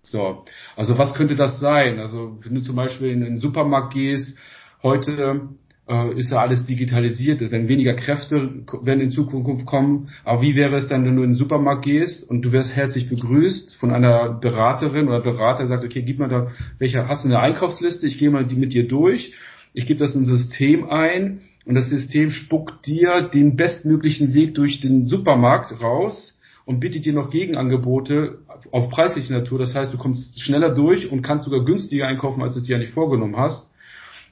[0.03, 0.43] So,
[0.75, 1.99] also was könnte das sein?
[1.99, 4.37] Also wenn du zum Beispiel in den Supermarkt gehst,
[4.83, 5.47] heute
[5.91, 10.09] äh, ist ja alles digitalisiert, wenn weniger Kräfte werden in Zukunft kommen.
[10.23, 13.09] Aber wie wäre es dann, wenn du in den Supermarkt gehst und du wirst herzlich
[13.09, 16.47] begrüßt von einer Beraterin oder Berater, sagt, okay, gib mal da,
[16.79, 19.33] welche, hast du eine Einkaufsliste, ich gehe mal die mit dir durch,
[19.73, 24.55] ich gebe das in ein System ein und das System spuckt dir den bestmöglichen Weg
[24.55, 28.39] durch den Supermarkt raus und bietet dir noch Gegenangebote
[28.71, 29.59] auf preisliche Natur.
[29.59, 32.77] Das heißt, du kommst schneller durch und kannst sogar günstiger einkaufen, als du es dir
[32.77, 33.69] eigentlich vorgenommen hast.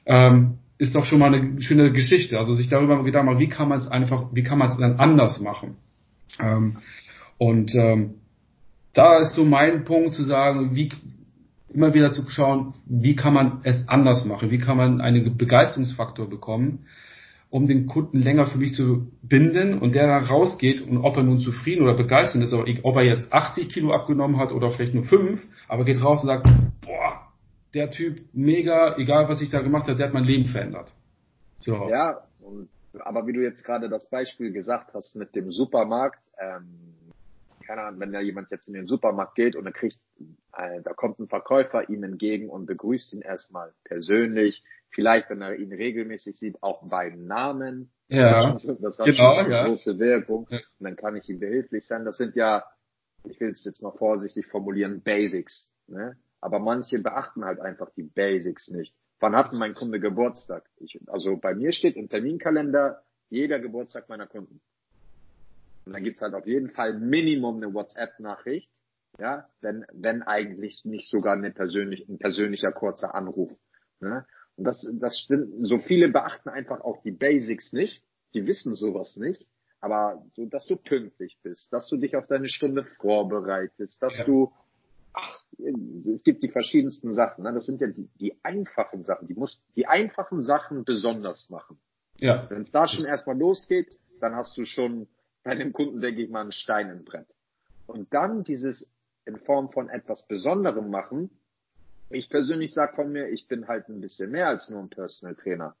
[0.06, 2.38] Ähm, ist doch schon mal eine schöne Geschichte.
[2.38, 4.98] Also sich darüber Gedanken machen, wie kann man es einfach, wie kann man es dann
[4.98, 5.76] anders machen?
[6.40, 6.78] Ähm,
[7.36, 8.14] und ähm,
[8.94, 10.90] da ist so mein Punkt zu sagen, wie
[11.72, 14.50] immer wieder zu schauen, wie kann man es anders machen?
[14.50, 16.86] Wie kann man einen Begeisterungsfaktor bekommen,
[17.50, 21.24] um den Kunden länger für mich zu binden und der dann rausgeht und ob er
[21.24, 25.04] nun zufrieden oder begeistert ist, ob er jetzt 80 Kilo abgenommen hat oder vielleicht nur
[25.04, 26.48] 5, aber geht raus und sagt,
[26.80, 27.19] boah,
[27.74, 30.92] der Typ mega, egal was ich da gemacht habe, der hat mein Leben verändert.
[31.60, 31.88] So.
[31.88, 36.94] Ja, und, aber wie du jetzt gerade das Beispiel gesagt hast mit dem Supermarkt, ähm,
[37.66, 39.98] keine Ahnung, wenn da jemand jetzt in den Supermarkt geht und er kriegt,
[40.56, 45.54] äh, da kommt ein Verkäufer ihm entgegen und begrüßt ihn erstmal persönlich, vielleicht, wenn er
[45.54, 47.92] ihn regelmäßig sieht, auch beim Namen.
[48.08, 49.66] Ja, das, das hat genau, schon eine ja.
[49.66, 50.48] große Wirkung.
[50.50, 50.58] Ja.
[50.58, 52.04] Und dann kann ich ihm behilflich sein.
[52.04, 52.64] Das sind ja,
[53.22, 55.72] ich will es jetzt mal vorsichtig formulieren, Basics.
[55.86, 56.16] Ne?
[56.40, 58.94] Aber manche beachten halt einfach die Basics nicht.
[59.18, 60.64] Wann hat mein Kunde Geburtstag?
[60.78, 64.60] Ich, also bei mir steht im Terminkalender jeder Geburtstag meiner Kunden.
[65.84, 68.70] Und dann gibt's halt auf jeden Fall Minimum eine WhatsApp-Nachricht,
[69.18, 73.50] ja, wenn, wenn eigentlich nicht sogar eine persönlich, ein persönlicher kurzer Anruf.
[74.00, 74.24] Ne?
[74.56, 78.02] Und das, das sind, so viele beachten einfach auch die Basics nicht.
[78.34, 79.46] Die wissen sowas nicht.
[79.80, 84.24] Aber so, dass du pünktlich bist, dass du dich auf deine Stunde vorbereitest, dass ja.
[84.24, 84.52] du,
[86.14, 87.44] es gibt die verschiedensten Sachen.
[87.44, 87.52] Ne?
[87.52, 89.28] Das sind ja die, die einfachen Sachen.
[89.28, 91.78] Die muss die einfachen Sachen besonders machen.
[92.18, 92.48] Ja.
[92.50, 95.08] Wenn es da schon erstmal losgeht, dann hast du schon
[95.42, 97.34] bei dem Kunden, denke ich mal, einen Stein im Brett.
[97.86, 98.88] Und dann dieses
[99.24, 101.30] in Form von etwas Besonderem machen.
[102.10, 105.36] Ich persönlich sage von mir, ich bin halt ein bisschen mehr als nur ein Personal
[105.36, 105.76] Trainer.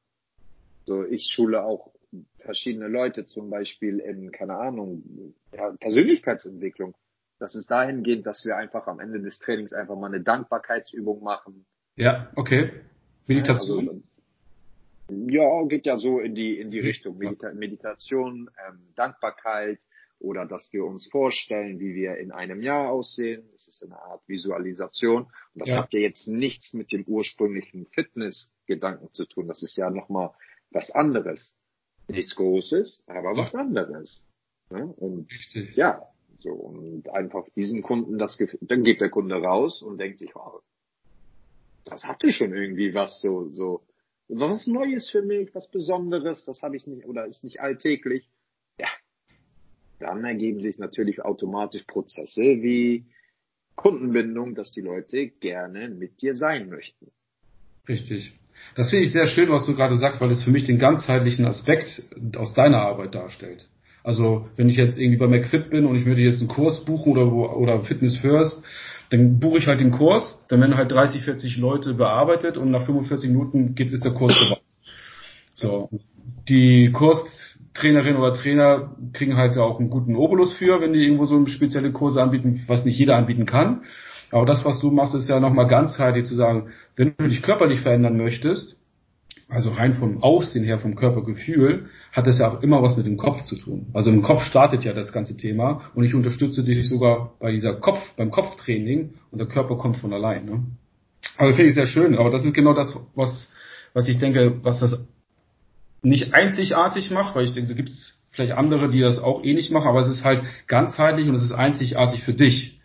[0.86, 1.92] So, ich schule auch
[2.38, 6.94] verschiedene Leute, zum Beispiel in, keine Ahnung, ja, Persönlichkeitsentwicklung.
[7.40, 11.64] Das ist dahingehend, dass wir einfach am Ende des Trainings einfach mal eine Dankbarkeitsübung machen.
[11.96, 12.70] Ja, okay.
[13.26, 13.88] Meditation.
[13.88, 14.02] Also,
[15.26, 19.80] ja, geht ja so in die in die Richtung Medita Meditation, ähm, Dankbarkeit
[20.18, 23.48] oder dass wir uns vorstellen, wie wir in einem Jahr aussehen.
[23.52, 25.76] Das ist eine Art Visualisation und das ja.
[25.78, 29.48] hat ja jetzt nichts mit dem ursprünglichen Fitnessgedanken zu tun.
[29.48, 30.30] Das ist ja nochmal
[30.70, 31.56] was anderes,
[32.06, 34.26] nichts Großes, aber was anderes.
[34.70, 34.84] Ja?
[34.84, 35.74] Und Richtig.
[35.74, 36.06] ja,
[36.42, 40.34] so und einfach diesen Kunden das Gefühl, dann geht der Kunde raus und denkt sich,
[40.34, 40.62] wow,
[41.84, 43.82] das hatte schon irgendwie was so so
[44.28, 48.28] was Neues für mich, was Besonderes, das habe ich nicht oder ist nicht alltäglich.
[48.78, 48.88] Ja,
[49.98, 53.06] dann ergeben sich natürlich automatisch Prozesse wie
[53.76, 57.10] Kundenbindung, dass die Leute gerne mit dir sein möchten.
[57.88, 58.34] Richtig.
[58.76, 61.46] Das finde ich sehr schön, was du gerade sagst, weil es für mich den ganzheitlichen
[61.46, 62.04] Aspekt
[62.36, 63.68] aus deiner Arbeit darstellt.
[64.02, 67.12] Also wenn ich jetzt irgendwie bei McFit bin und ich würde jetzt einen Kurs buchen
[67.12, 68.62] oder oder Fitness First,
[69.10, 72.86] dann buche ich halt den Kurs, dann werden halt 30, 40 Leute bearbeitet und nach
[72.86, 74.60] 45 Minuten geht, ist der Kurs vorbei.
[75.54, 75.90] So.
[76.48, 81.44] Die Kurstrainerin oder Trainer kriegen halt auch einen guten Obolus für, wenn die irgendwo so
[81.46, 83.82] spezielle Kurse anbieten, was nicht jeder anbieten kann.
[84.30, 87.80] Aber das, was du machst, ist ja nochmal ganzheitlich zu sagen, wenn du dich körperlich
[87.80, 88.79] verändern möchtest,
[89.50, 93.16] also rein vom Aussehen her, vom Körpergefühl, hat das ja auch immer was mit dem
[93.16, 93.86] Kopf zu tun.
[93.92, 97.74] Also im Kopf startet ja das ganze Thema und ich unterstütze dich sogar bei dieser
[97.74, 100.44] Kopf, beim Kopftraining und der Körper kommt von allein.
[100.44, 100.62] Ne?
[101.36, 102.16] Aber finde ich sehr schön.
[102.16, 103.52] Aber das ist genau das, was,
[103.92, 104.98] was ich denke, was das
[106.02, 109.70] nicht einzigartig macht, weil ich denke, da gibt es vielleicht andere, die das auch ähnlich
[109.70, 112.80] machen, aber es ist halt ganzheitlich und es ist einzigartig für dich.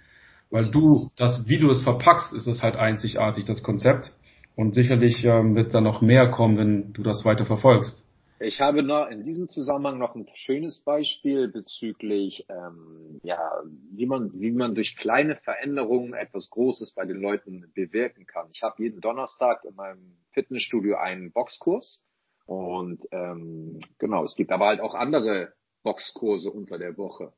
[0.50, 4.12] Weil du, das, wie du es verpackst, ist es halt einzigartig, das Konzept.
[4.56, 8.06] Und sicherlich ähm, wird da noch mehr kommen, wenn du das weiter verfolgst.
[8.40, 13.40] Ich habe noch in diesem Zusammenhang noch ein schönes Beispiel bezüglich, ähm, ja,
[13.92, 18.50] wie man, wie man durch kleine Veränderungen etwas Großes bei den Leuten bewirken kann.
[18.52, 22.04] Ich habe jeden Donnerstag in meinem Fitnessstudio einen Boxkurs
[22.46, 27.32] und ähm, genau, es gibt aber halt auch andere Boxkurse unter der Woche.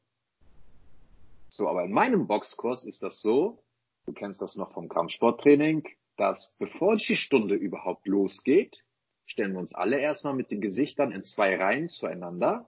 [1.50, 3.60] So, aber in meinem Boxkurs ist das so,
[4.08, 8.84] du kennst das noch vom Kampfsporttraining, dass bevor die Stunde überhaupt losgeht,
[9.26, 12.68] stellen wir uns alle erstmal mit den Gesichtern in zwei Reihen zueinander.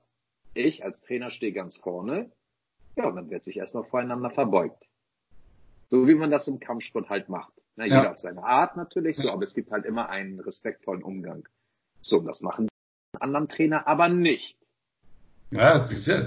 [0.53, 2.31] Ich als Trainer stehe ganz vorne.
[2.95, 4.88] Ja, und dann wird sich erstmal voreinander verbeugt.
[5.89, 7.53] So wie man das im Kampfsport halt macht.
[7.75, 8.09] Na, jeder ja.
[8.09, 11.47] hat seine Art natürlich, so, aber es gibt halt immer einen respektvollen Umgang.
[12.01, 14.57] So, und das machen die anderen Trainer aber nicht.
[15.51, 16.21] Ja, das ist, ja,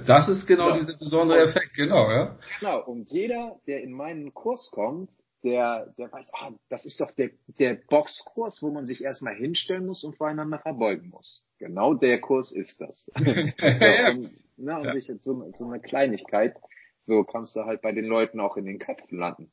[0.47, 0.81] genau so.
[0.81, 2.39] dieser besondere Effekt, genau, ja.
[2.59, 5.11] Genau, und jeder, der in meinen Kurs kommt,
[5.45, 9.87] der, der weiß, ah, das ist doch der, der Boxkurs, wo man sich erstmal hinstellen
[9.87, 11.45] muss und voreinander verbeugen muss.
[11.59, 13.05] Genau der Kurs ist das.
[13.15, 14.93] so, und, na, und ja.
[14.93, 16.57] sich jetzt so, so eine Kleinigkeit,
[17.05, 19.51] so kannst du halt bei den Leuten auch in den Köpfen landen.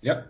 [0.00, 0.26] Ja,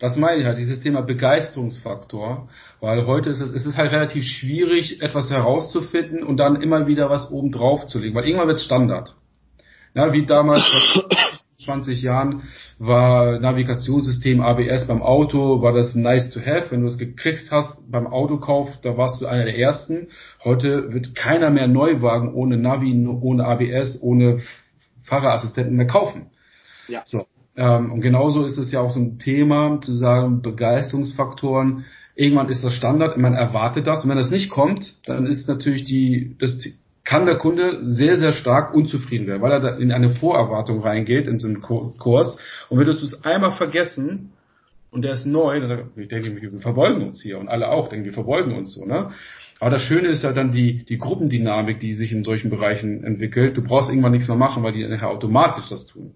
[0.00, 2.48] das meine ich halt, dieses Thema Begeisterungsfaktor,
[2.80, 7.10] weil heute ist es, es ist halt relativ schwierig, etwas herauszufinden und dann immer wieder
[7.10, 9.14] was oben drauf zu legen, weil irgendwann wird Standard.
[9.94, 10.64] Ja, wie damals
[11.56, 12.42] 20 Jahren
[12.78, 16.70] war Navigationssystem ABS beim Auto, war das nice to have.
[16.70, 20.08] Wenn du es gekriegt hast beim Autokauf, da warst du einer der ersten.
[20.42, 24.40] Heute wird keiner mehr Neuwagen ohne Navi, ohne ABS, ohne
[25.04, 26.30] Fahrerassistenten mehr kaufen.
[26.88, 27.02] Ja.
[27.04, 27.26] So.
[27.56, 31.84] Ähm, und genauso ist es ja auch so ein Thema, zu sagen, Begeisterungsfaktoren.
[32.16, 34.04] Irgendwann ist das Standard, man erwartet das.
[34.04, 36.58] Und wenn das nicht kommt, dann ist natürlich die, das
[37.04, 41.26] kann der Kunde sehr, sehr stark unzufrieden werden, weil er da in eine Vorerwartung reingeht
[41.26, 42.38] in so einen Kurs.
[42.70, 44.32] Und würdest du es einmal vergessen
[44.90, 47.88] und der ist neu, dann sagt ich denke, wir verbeugen uns hier und alle auch
[47.88, 49.10] denken, wir verbeugen uns so, ne?
[49.60, 53.56] Aber das Schöne ist ja dann die, die Gruppendynamik, die sich in solchen Bereichen entwickelt.
[53.56, 56.14] Du brauchst irgendwann nichts mehr machen, weil die nachher automatisch das tun.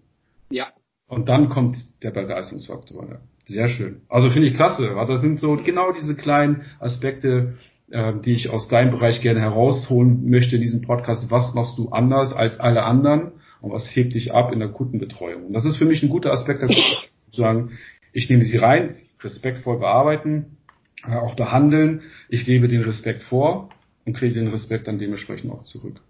[0.51, 0.69] Ja.
[1.07, 3.09] Und dann kommt der Begeisterungsfaktor.
[3.09, 3.19] Ja.
[3.47, 4.03] Sehr schön.
[4.09, 4.95] Also finde ich klasse.
[5.07, 7.55] Das sind so genau diese kleinen Aspekte,
[7.91, 11.31] äh, die ich aus deinem Bereich gerne herausholen möchte in diesem Podcast.
[11.31, 15.47] Was machst du anders als alle anderen und was hebt dich ab in der Kundenbetreuung?
[15.47, 16.61] Und das ist für mich ein guter Aspekt,
[17.31, 17.79] zu sagen,
[18.13, 20.59] ich nehme sie rein, respektvoll bearbeiten
[21.07, 22.03] äh, auch behandeln.
[22.29, 23.69] Ich lebe den Respekt vor
[24.05, 26.01] und kriege den Respekt dann dementsprechend auch zurück.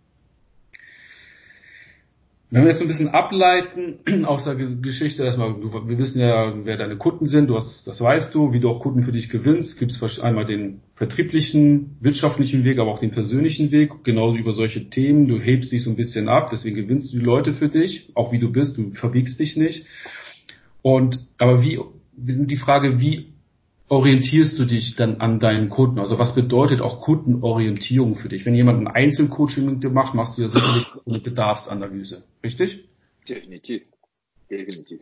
[2.50, 6.96] Wenn wir jetzt ein bisschen ableiten aus der Geschichte, erstmal, wir wissen ja, wer deine
[6.96, 9.92] Kunden sind, du hast, das weißt du, wie du auch Kunden für dich gewinnst, gibt
[9.92, 15.28] es einmal den vertrieblichen, wirtschaftlichen Weg, aber auch den persönlichen Weg, genauso über solche Themen,
[15.28, 18.32] du hebst dich so ein bisschen ab, deswegen gewinnst du die Leute für dich, auch
[18.32, 19.84] wie du bist, du verbiegst dich nicht.
[20.80, 21.78] Und, aber wie,
[22.16, 23.34] die Frage, wie
[23.88, 25.98] orientierst du dich dann an deinen Kunden?
[25.98, 28.44] Also was bedeutet auch Kundenorientierung für dich?
[28.44, 32.84] Wenn jemand ein Einzelcoaching mit dir macht, machst du ja sicherlich eine Bedarfsanalyse, richtig?
[33.28, 33.82] Definitiv.
[34.50, 35.00] Definitiv.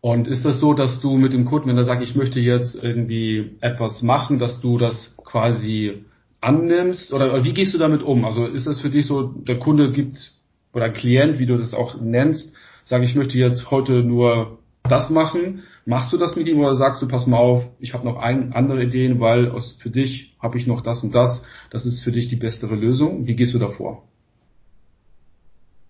[0.00, 2.76] Und ist das so, dass du mit dem Kunden, wenn er sagt, ich möchte jetzt
[2.82, 6.04] irgendwie etwas machen, dass du das quasi
[6.40, 7.12] annimmst?
[7.12, 8.24] Oder wie gehst du damit um?
[8.24, 10.32] Also ist das für dich so, der Kunde gibt,
[10.72, 15.10] oder ein Klient, wie du das auch nennst, sage, ich möchte jetzt heute nur das
[15.10, 18.18] machen Machst du das mit ihm oder sagst du, pass mal auf, ich habe noch
[18.18, 22.04] ein, andere Ideen, weil aus, für dich habe ich noch das und das, das ist
[22.04, 23.26] für dich die bessere Lösung.
[23.26, 24.06] Wie gehst du davor?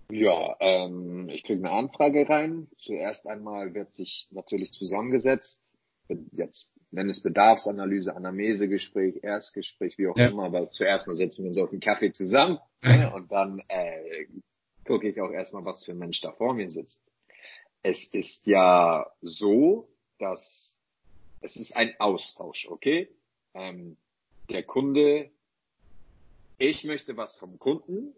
[0.09, 2.67] Ja, ähm, ich kriege eine Anfrage rein.
[2.77, 5.59] Zuerst einmal wird sich natürlich zusammengesetzt.
[6.31, 10.29] Jetzt nenn es Bedarfsanalyse, Anamnesegespräch, Erstgespräch, wie auch ja.
[10.29, 13.09] immer, aber zuerst mal setzen wir uns auf den Kaffee zusammen ja.
[13.13, 14.27] und dann äh,
[14.87, 17.01] gucke ich auch erstmal, was für ein Mensch da vor mir sitzt
[17.83, 19.89] es ist ja so,
[20.19, 20.75] dass
[21.41, 23.09] es ist ein Austausch, okay?
[23.53, 23.97] Ähm,
[24.49, 25.29] der Kunde,
[26.57, 28.13] ich möchte was vom Kunden,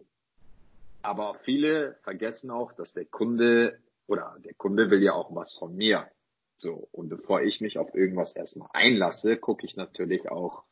[1.02, 5.76] aber viele vergessen auch, dass der Kunde oder der Kunde will ja auch was von
[5.76, 6.08] mir.
[6.56, 10.64] So, und bevor ich mich auf irgendwas erstmal einlasse, gucke ich natürlich auch,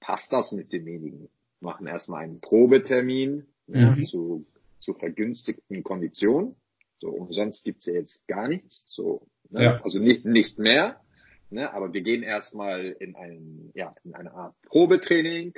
[0.00, 1.28] passt das mit demjenigen?
[1.60, 4.02] Machen erstmal einen Probetermin ne, mhm.
[4.02, 4.46] ja, zu,
[4.78, 6.54] zu vergünstigten Konditionen
[7.00, 8.84] so, umsonst gibt's ja jetzt gar nichts.
[8.86, 9.62] So, ne?
[9.62, 9.82] ja.
[9.82, 11.00] Also nicht, nicht mehr.
[11.50, 11.72] Ne?
[11.72, 15.54] Aber wir gehen erstmal in ein, ja, in eine Art Probetraining,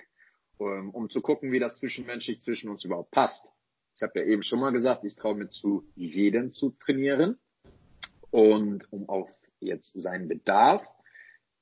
[0.59, 3.44] um, um zu gucken, wie das zwischenmenschlich zwischen uns überhaupt passt.
[3.96, 7.38] Ich habe ja eben schon mal gesagt, ich traue mir zu, jeden zu trainieren.
[8.31, 10.87] Und um auf jetzt seinen Bedarf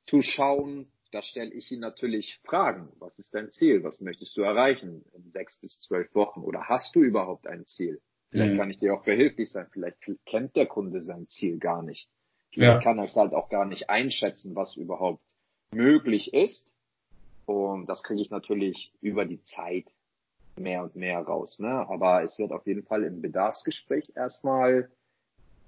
[0.05, 2.93] zu schauen, da stelle ich ihn natürlich Fragen.
[2.99, 3.83] Was ist dein Ziel?
[3.83, 6.41] Was möchtest du erreichen in sechs bis zwölf Wochen?
[6.41, 8.01] Oder hast du überhaupt ein Ziel?
[8.31, 8.59] Vielleicht mhm.
[8.59, 9.67] kann ich dir auch behilflich sein.
[9.73, 12.09] Vielleicht kennt der Kunde sein Ziel gar nicht.
[12.53, 12.83] Vielleicht ja.
[12.83, 15.25] kann er es halt auch gar nicht einschätzen, was überhaupt
[15.71, 16.73] möglich ist.
[17.47, 19.87] Und das kriege ich natürlich über die Zeit
[20.57, 21.59] mehr und mehr raus.
[21.59, 21.69] Ne?
[21.88, 24.91] Aber es wird auf jeden Fall im Bedarfsgespräch erstmal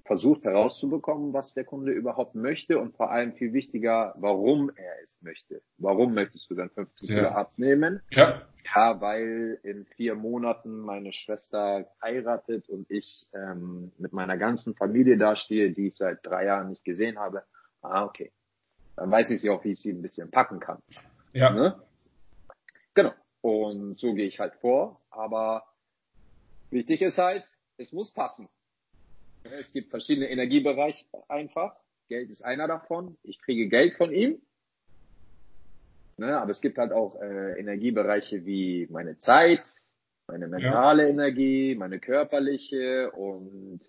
[0.05, 5.15] versucht herauszubekommen, was der Kunde überhaupt möchte und vor allem viel wichtiger, warum er es
[5.21, 5.61] möchte.
[5.77, 8.01] Warum möchtest du dann 15 Kilo abnehmen?
[8.11, 8.41] Ja.
[8.73, 15.17] Ja, weil in vier Monaten meine Schwester heiratet und ich ähm, mit meiner ganzen Familie
[15.17, 17.43] dastehe, die ich seit drei Jahren nicht gesehen habe.
[17.81, 18.31] Ah, okay.
[18.95, 20.81] Dann weiß ich sie auch, wie ich sie ein bisschen packen kann.
[21.33, 21.51] Ja.
[21.51, 21.81] Ne?
[22.93, 23.13] Genau.
[23.41, 25.01] Und so gehe ich halt vor.
[25.09, 25.63] Aber
[26.69, 27.45] wichtig ist halt,
[27.77, 28.47] es muss passen.
[29.43, 31.75] Es gibt verschiedene Energiebereiche einfach.
[32.07, 33.17] Geld ist einer davon.
[33.23, 34.41] Ich kriege Geld von ihm.
[36.17, 39.65] Ne, aber es gibt halt auch äh, Energiebereiche wie meine Zeit,
[40.27, 41.09] meine mentale ja.
[41.09, 43.79] Energie, meine körperliche und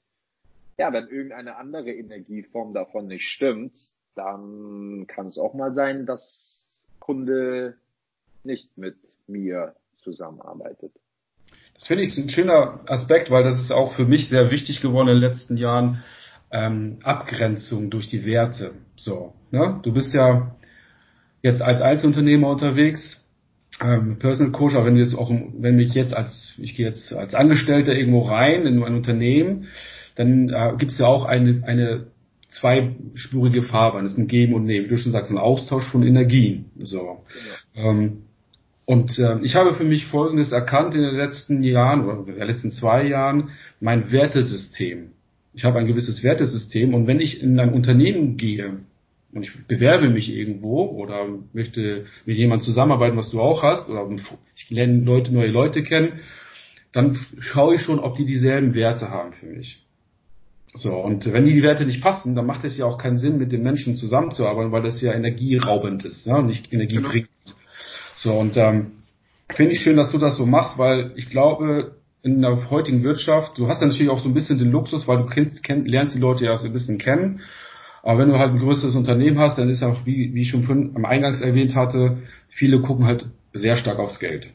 [0.79, 3.77] ja, wenn irgendeine andere Energieform davon nicht stimmt,
[4.15, 7.77] dann kann es auch mal sein, dass Kunde
[8.45, 10.93] nicht mit mir zusammenarbeitet.
[11.75, 15.09] Das finde ich ein schöner Aspekt, weil das ist auch für mich sehr wichtig geworden
[15.09, 16.03] in den letzten Jahren.
[16.55, 18.73] Ähm, Abgrenzung durch die Werte.
[18.97, 19.81] So, ne?
[19.83, 20.55] Du bist ja
[21.41, 23.27] jetzt als Einzelunternehmer unterwegs,
[23.81, 27.13] ähm, Personal Coach, aber wenn du jetzt auch, wenn mich jetzt als, ich gehe jetzt
[27.15, 29.69] als Angestellter irgendwo rein in ein Unternehmen,
[30.15, 32.07] dann äh, gibt es ja auch eine, eine
[32.49, 34.05] zweispurige Fahrbahn.
[34.05, 34.87] Das ist ein Geben und Nehmen.
[34.87, 36.67] Wie du schon sagst, ein Austausch von Energien.
[36.79, 37.25] So.
[37.75, 37.91] Genau.
[37.91, 38.22] Ähm,
[38.85, 42.47] und äh, ich habe für mich Folgendes erkannt in den letzten Jahren oder in den
[42.47, 45.13] letzten zwei Jahren, mein Wertesystem.
[45.55, 48.81] Ich habe ein gewisses Wertesystem und wenn ich in ein Unternehmen gehe
[49.33, 54.09] und ich bewerbe mich irgendwo oder möchte mit jemandem zusammenarbeiten, was du auch hast, oder
[54.57, 56.21] ich lerne Leute, neue Leute kennen,
[56.93, 59.83] dann schaue ich schon, ob die dieselben Werte haben für mich.
[60.75, 63.53] So, und wenn die Werte nicht passen, dann macht es ja auch keinen Sinn, mit
[63.53, 66.43] den Menschen zusammenzuarbeiten, weil das ja energieraubend ist, ne?
[66.43, 67.29] nicht energiebringend.
[67.45, 67.57] Genau.
[68.15, 68.93] So, und ähm,
[69.55, 73.59] finde ich schön, dass du das so machst, weil ich glaube, in der heutigen Wirtschaft,
[73.59, 76.15] du hast ja natürlich auch so ein bisschen den Luxus, weil du kennst, kenn, lernst
[76.15, 77.41] die Leute ja so ein bisschen kennen.
[78.03, 80.93] Aber wenn du halt ein größeres Unternehmen hast, dann ist auch, wie, wie ich schon
[80.95, 84.49] am Eingangs erwähnt hatte, viele gucken halt sehr stark aufs Geld.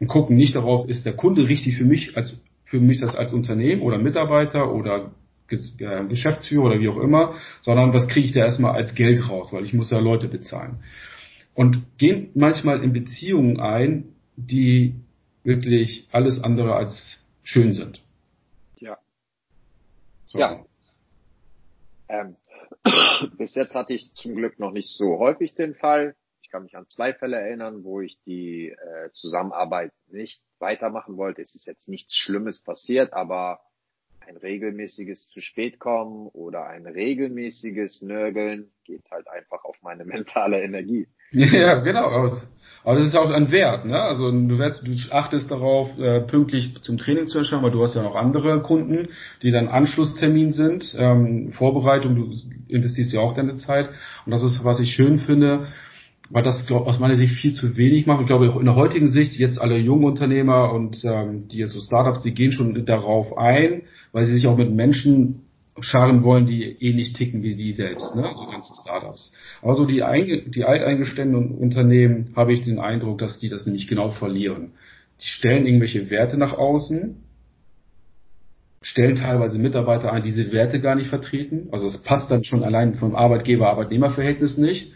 [0.00, 2.34] Und gucken nicht darauf, ist der Kunde richtig für mich als,
[2.64, 5.10] für mich das als Unternehmen oder Mitarbeiter oder
[5.50, 9.52] äh, Geschäftsführer oder wie auch immer, sondern was kriege ich da erstmal als Geld raus,
[9.52, 10.78] weil ich muss ja Leute bezahlen.
[11.54, 14.94] Und gehen manchmal in Beziehungen ein, die
[15.42, 18.02] wirklich alles andere als schön sind.
[18.76, 18.98] Ja.
[20.24, 20.38] So.
[20.38, 20.64] Ja.
[22.08, 22.36] Ähm,
[23.38, 26.16] bis jetzt hatte ich zum Glück noch nicht so häufig den Fall.
[26.42, 31.42] Ich kann mich an zwei Fälle erinnern, wo ich die äh, Zusammenarbeit nicht weitermachen wollte.
[31.42, 33.60] Es ist jetzt nichts Schlimmes passiert, aber
[34.30, 40.62] ein regelmäßiges zu spät kommen oder ein regelmäßiges Nörgeln geht halt einfach auf meine mentale
[40.62, 41.08] Energie.
[41.32, 42.38] Ja, genau.
[42.82, 44.00] Aber das ist auch ein Wert, ne?
[44.00, 47.94] Also du, wirst, du achtest darauf, äh, pünktlich zum Training zu erscheinen, weil du hast
[47.94, 49.08] ja noch andere Kunden,
[49.42, 52.32] die dann Anschlusstermin sind, ähm, Vorbereitung, du
[52.68, 53.90] investierst ja auch deine Zeit.
[54.24, 55.66] Und das ist, was ich schön finde,
[56.30, 58.20] weil das glaub, aus meiner Sicht viel zu wenig macht.
[58.20, 61.80] Ich glaube, in der heutigen Sicht, jetzt alle jungen Unternehmer und ähm, die jetzt so
[61.80, 65.42] Startups, die gehen schon darauf ein, weil sie sich auch mit Menschen
[65.80, 68.22] scharen wollen, die ähnlich ticken wie die selbst, ne?
[68.22, 69.34] die ganzen Startups.
[69.62, 70.02] Aber so die,
[70.46, 74.72] die alteingestellten Unternehmen habe ich den Eindruck, dass die das nämlich genau verlieren.
[75.20, 77.16] Die stellen irgendwelche Werte nach außen,
[78.82, 81.68] stellen teilweise Mitarbeiter ein, die diese Werte gar nicht vertreten.
[81.72, 84.92] Also es passt dann schon allein vom Arbeitgeber-Arbeitnehmer-Verhältnis nicht.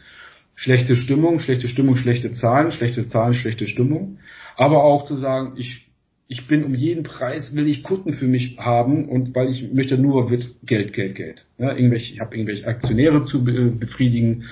[0.54, 4.18] Schlechte Stimmung, schlechte Stimmung, schlechte Zahlen, schlechte Zahlen, schlechte Stimmung.
[4.56, 5.84] Aber auch zu sagen, ich
[6.26, 9.98] ich bin um jeden Preis will ich Kunden für mich haben und weil ich möchte
[9.98, 11.46] nur wird Geld, Geld, Geld.
[11.58, 14.44] Ja, irgendwelche, ich habe irgendwelche Aktionäre zu befriedigen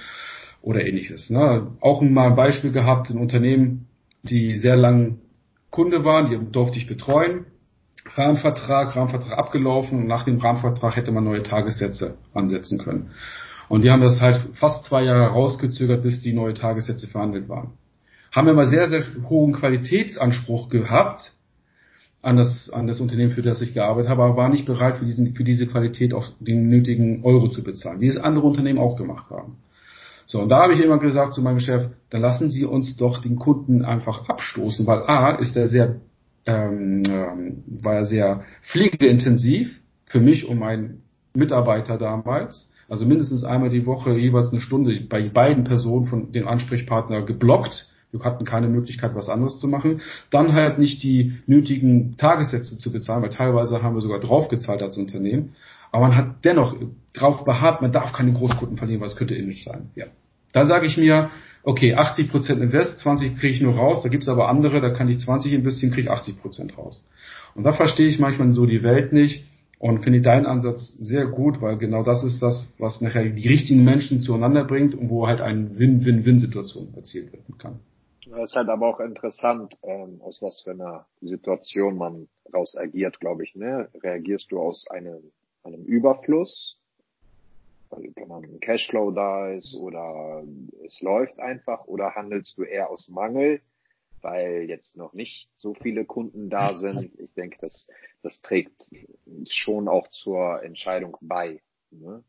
[0.60, 1.30] oder ähnliches.
[1.30, 1.68] Ne?
[1.80, 3.88] Auch mal ein Beispiel gehabt, ein Unternehmen,
[4.22, 5.18] die sehr lang
[5.70, 7.46] Kunde waren, die durfte ich betreuen.
[8.14, 13.10] Rahmenvertrag, Rahmenvertrag abgelaufen und nach dem Rahmenvertrag hätte man neue Tagessätze ansetzen können.
[13.68, 17.72] Und die haben das halt fast zwei Jahre rausgezögert, bis die neue Tagessätze verhandelt waren.
[18.30, 21.32] Haben immer sehr, sehr hohen Qualitätsanspruch gehabt,
[22.22, 25.04] an das, an das Unternehmen, für das ich gearbeitet habe, aber war nicht bereit, für,
[25.04, 28.96] diesen, für diese Qualität auch den nötigen Euro zu bezahlen, wie es andere Unternehmen auch
[28.96, 29.56] gemacht haben.
[30.26, 33.20] So, und da habe ich immer gesagt zu meinem Chef, dann lassen Sie uns doch
[33.20, 35.96] den Kunden einfach abstoßen, weil A ist er sehr,
[36.46, 41.02] ähm, ähm, war er sehr pflegeintensiv für mich und meinen
[41.34, 42.71] Mitarbeiter damals.
[42.92, 47.88] Also mindestens einmal die Woche jeweils eine Stunde bei beiden Personen von dem Ansprechpartner geblockt
[48.12, 50.02] wir hatten keine Möglichkeit, was anderes zu machen.
[50.28, 54.98] Dann halt nicht die nötigen Tagessätze zu bezahlen, weil teilweise haben wir sogar draufgezahlt als
[54.98, 55.54] Unternehmen.
[55.92, 56.76] Aber man hat dennoch
[57.14, 59.88] drauf beharrt, man darf keine Großkunden verlieren, weil es könnte Image sein.
[59.94, 60.08] Ja.
[60.52, 61.30] Da sage ich mir,
[61.62, 65.20] okay, 80% Invest, 20 kriege ich nur raus, da gibt's aber andere, da kann ich
[65.20, 67.08] 20 investieren, kriege 80% raus.
[67.54, 69.46] Und da verstehe ich manchmal so die Welt nicht
[69.82, 73.82] und finde deinen Ansatz sehr gut, weil genau das ist das, was nachher die richtigen
[73.82, 77.80] Menschen zueinander bringt und wo halt eine Win-Win-Win-Situation erzielt werden kann.
[78.30, 83.18] Das ist halt aber auch interessant, ähm, aus was für einer Situation man raus agiert,
[83.18, 83.56] glaube ich.
[83.56, 83.88] Ne?
[84.04, 85.32] Reagierst du aus einem,
[85.64, 86.78] einem Überfluss,
[87.90, 90.44] weil man ein Cashflow da ist oder
[90.86, 93.60] es läuft einfach, oder handelst du eher aus Mangel,
[94.22, 97.18] weil jetzt noch nicht so viele Kunden da sind?
[97.18, 97.86] Ich denke, das,
[98.22, 98.88] das trägt
[99.48, 101.60] schon auch zur Entscheidung bei.
[101.90, 102.22] Ne?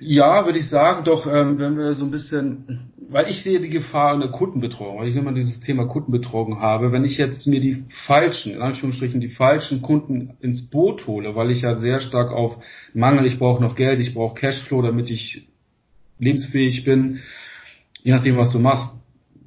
[0.00, 3.68] Ja, würde ich sagen, doch, ähm, wenn wir so ein bisschen, weil ich sehe die
[3.68, 7.60] Gefahr in der Kundenbetreuung, weil ich immer dieses Thema Kundenbetreuung habe, wenn ich jetzt mir
[7.60, 12.30] die falschen, in Anführungsstrichen die falschen Kunden ins Boot hole, weil ich ja sehr stark
[12.30, 12.58] auf
[12.94, 15.48] Mangel, ich brauche noch Geld, ich brauche Cashflow, damit ich
[16.20, 17.18] lebensfähig bin,
[18.04, 18.94] je nachdem, was du machst.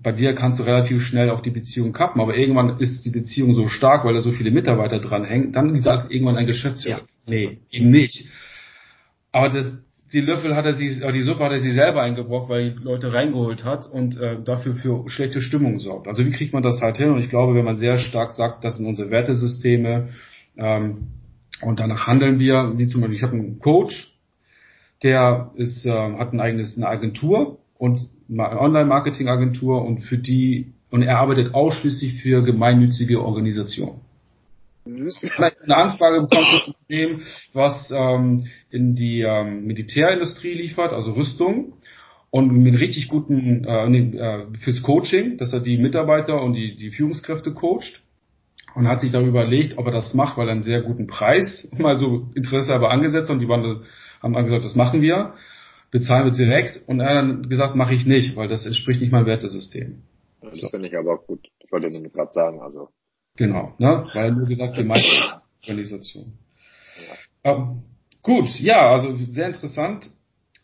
[0.04, 3.54] Bei dir kannst du relativ schnell auch die Beziehung kappen, aber irgendwann ist die Beziehung
[3.54, 7.04] so stark, weil da so viele Mitarbeiter dran hängen, dann sagt irgendwann ein Geschäftsführer, ja.
[7.28, 8.26] nee, eben nicht.
[9.32, 9.74] Aber das,
[10.12, 13.14] die Löffel hat er sich, die Suppe hat er sich selber eingebrockt, weil die Leute
[13.14, 16.08] reingeholt hat und äh, dafür für schlechte Stimmung sorgt.
[16.08, 17.12] Also wie kriegt man das halt hin?
[17.12, 20.10] Und ich glaube, wenn man sehr stark sagt, das sind unsere Wertesysteme
[20.58, 21.08] ähm,
[21.62, 24.18] und danach handeln wir, wie zum Beispiel, ich habe einen Coach,
[25.04, 28.02] der ist, äh, hat ein eigenes eine Agentur und
[28.32, 34.02] Online-Marketing-Agentur und für die und er arbeitet ausschließlich für gemeinnützige Organisationen.
[34.86, 35.10] Mhm.
[35.20, 37.22] Vielleicht eine Anfrage bekommt das Unternehmen,
[37.54, 41.74] was ähm, in die ähm, Militärindustrie liefert, also Rüstung
[42.30, 46.92] und mit richtig guten äh, äh, fürs Coaching, dass er die Mitarbeiter und die, die
[46.92, 48.02] Führungskräfte coacht
[48.74, 51.70] und hat sich darüber überlegt, ob er das macht, weil er einen sehr guten Preis
[51.78, 53.84] mal so Interesse aber angesetzt hat und die waren,
[54.22, 55.34] haben gesagt, das machen wir,
[55.92, 59.12] bezahlen wir direkt und er hat dann gesagt, mache ich nicht, weil das entspricht nicht
[59.12, 60.02] meinem Wertesystem.
[60.42, 60.70] Das so.
[60.70, 61.48] finde ich aber gut.
[61.60, 62.90] Ich wollte nur gerade sagen, also
[63.36, 64.08] Genau, ne?
[64.14, 66.34] weil nur gesagt, Gemeinschaftsorganisation.
[67.44, 67.52] Ja.
[67.52, 67.84] Ähm,
[68.22, 70.10] gut, ja, also sehr interessant.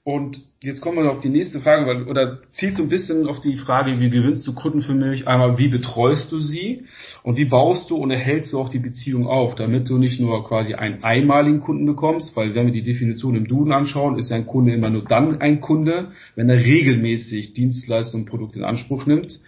[0.08, 3.42] Und jetzt kommen wir auf die nächste Frage, weil, oder zielt so ein bisschen auf
[3.42, 5.28] die Frage, wie gewinnst du Kunden für mich?
[5.28, 6.86] Einmal, wie betreust du sie?
[7.24, 10.48] Und wie baust du und erhältst du auch die Beziehung auf, damit du nicht nur
[10.48, 14.46] quasi einen einmaligen Kunden bekommst, weil wenn wir die Definition im Duden anschauen, ist ein
[14.46, 19.42] Kunde immer nur dann ein Kunde, wenn er regelmäßig Dienstleistungen und Produkte in Anspruch nimmt.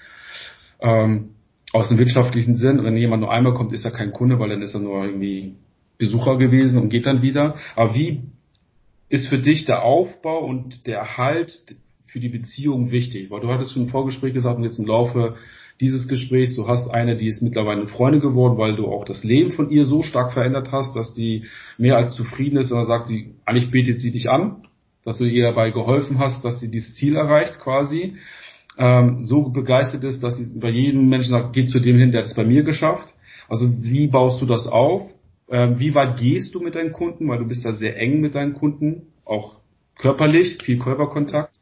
[0.81, 1.29] Ähm,
[1.71, 4.61] aus dem wirtschaftlichen Sinn, wenn jemand nur einmal kommt, ist er kein Kunde, weil dann
[4.61, 5.53] ist er nur irgendwie
[5.97, 7.55] Besucher gewesen und geht dann wieder.
[7.77, 8.23] Aber wie
[9.09, 13.29] ist für dich der Aufbau und der Erhalt für die Beziehung wichtig?
[13.31, 15.35] Weil du hattest schon im Vorgespräch gesagt und jetzt im Laufe
[15.79, 19.23] dieses Gesprächs, du hast eine, die ist mittlerweile eine Freundin geworden, weil du auch das
[19.23, 21.45] Leben von ihr so stark verändert hast, dass die
[21.77, 24.67] mehr als zufrieden ist und dann sagt sie, eigentlich betet sie dich an,
[25.05, 28.17] dass du ihr dabei geholfen hast, dass sie dieses Ziel erreicht quasi.
[28.77, 32.21] Ähm, so begeistert ist, dass sie bei jedem Menschen sagt, geh zu dem hin, der
[32.21, 33.13] hat es bei mir geschafft.
[33.47, 35.09] Also wie baust du das auf?
[35.51, 37.27] Ähm, wie weit gehst du mit deinen Kunden?
[37.27, 39.57] Weil du bist ja sehr eng mit deinen Kunden, auch
[39.95, 41.53] körperlich, viel Körperkontakt.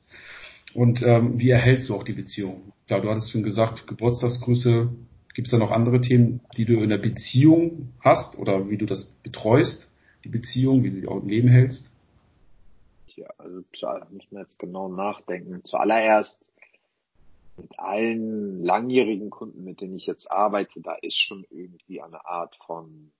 [0.73, 2.73] Und ähm, wie erhältst du auch die Beziehung?
[2.87, 4.89] Ja, du hattest schon gesagt, Geburtstagsgrüße.
[5.33, 8.85] Gibt es da noch andere Themen, die du in der Beziehung hast oder wie du
[8.85, 9.91] das betreust,
[10.23, 11.87] die Beziehung, wie du sie auch im Leben hältst?
[13.15, 13.61] Ja, also
[14.11, 15.63] muss man jetzt genau nachdenken.
[15.63, 16.39] Zuallererst
[17.57, 22.55] mit allen langjährigen Kunden, mit denen ich jetzt arbeite, da ist schon irgendwie eine Art
[22.65, 23.11] von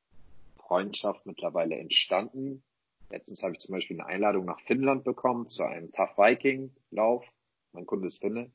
[0.68, 2.64] Freundschaft mittlerweile entstanden.
[3.10, 7.26] Letztens habe ich zum Beispiel eine Einladung nach Finnland bekommen zu einem Tough Viking Lauf.
[7.72, 8.52] Mein Kunde ist Finne.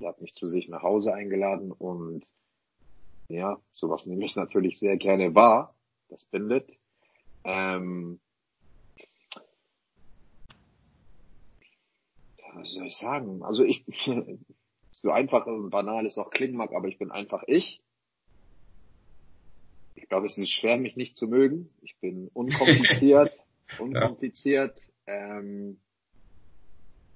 [0.00, 2.26] Der hat mich zu sich nach Hause eingeladen und
[3.28, 5.74] ja, sowas nehme ich natürlich sehr gerne wahr.
[6.08, 6.76] Das bindet.
[7.44, 8.20] Ähm,
[12.54, 13.42] was soll ich sagen?
[13.42, 13.84] Also ich,
[14.90, 17.83] so einfach und banal es auch klingen mag, aber ich bin einfach ich.
[19.94, 21.70] Ich glaube, es ist schwer, mich nicht zu mögen.
[21.82, 23.32] Ich bin unkompliziert,
[23.78, 25.78] unkompliziert, ähm,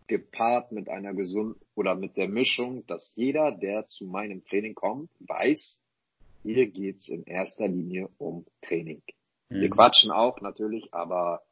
[0.06, 5.10] gepaart mit einer gesunden oder mit der Mischung, dass jeder, der zu meinem Training kommt,
[5.20, 5.80] weiß,
[6.42, 9.02] hier geht's in erster Linie um Training.
[9.50, 9.60] Mhm.
[9.60, 11.42] Wir quatschen auch natürlich, aber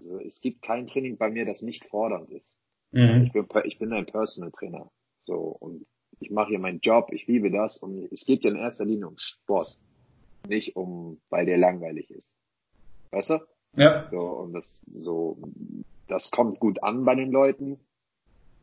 [0.00, 2.58] also, es gibt kein Training bei mir, das nicht fordernd ist.
[2.90, 3.24] Mhm.
[3.26, 4.90] Ich, bin, ich bin ein Personal Trainer.
[5.22, 5.86] So, und
[6.20, 9.08] ich mache hier meinen Job, ich liebe das und es geht ja in erster Linie
[9.08, 9.68] um Sport
[10.46, 12.28] nicht um, weil der langweilig ist.
[13.10, 13.38] Weißt du?
[13.76, 14.08] Ja.
[14.10, 15.38] So, und das, so,
[16.08, 17.80] das kommt gut an bei den Leuten.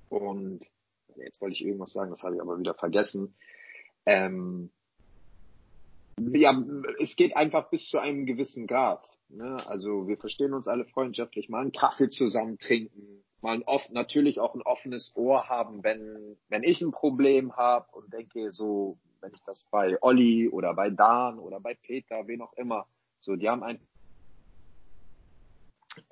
[0.10, 0.66] Und
[1.16, 3.34] jetzt wollte ich irgendwas sagen, das habe ich aber wieder vergessen.
[4.06, 4.72] Ähm,
[6.18, 6.54] ja,
[7.00, 9.06] es geht einfach bis zu einem gewissen Grad.
[9.30, 9.58] Ne?
[9.68, 14.40] Also wir verstehen uns alle freundschaftlich, mal einen Kaffee zusammen trinken, mal ein oft natürlich
[14.40, 19.34] auch ein offenes Ohr haben, wenn wenn ich ein Problem habe und denke so, wenn
[19.34, 22.88] ich das bei Olli oder bei Dan oder bei Peter, wen auch immer,
[23.20, 23.80] so, die haben ein,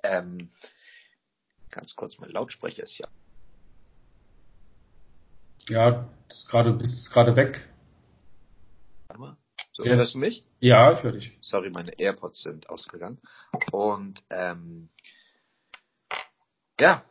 [0.04, 0.50] ähm,
[1.72, 3.08] ganz kurz, mein Lautsprecher ist ja.
[5.68, 7.70] Ja, das gerade, bist gerade weg.
[9.08, 9.38] Warte mal.
[9.74, 9.98] So, yes.
[9.98, 10.44] hörst du mich?
[10.60, 11.38] Ja, ich höre dich.
[11.42, 13.20] Sorry, meine AirPods sind ausgegangen.
[13.72, 14.90] Und, ähm,
[16.80, 17.04] ja,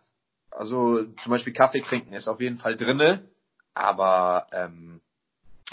[0.51, 3.29] also zum Beispiel Kaffee trinken ist auf jeden Fall drinne,
[3.75, 5.01] aber ähm,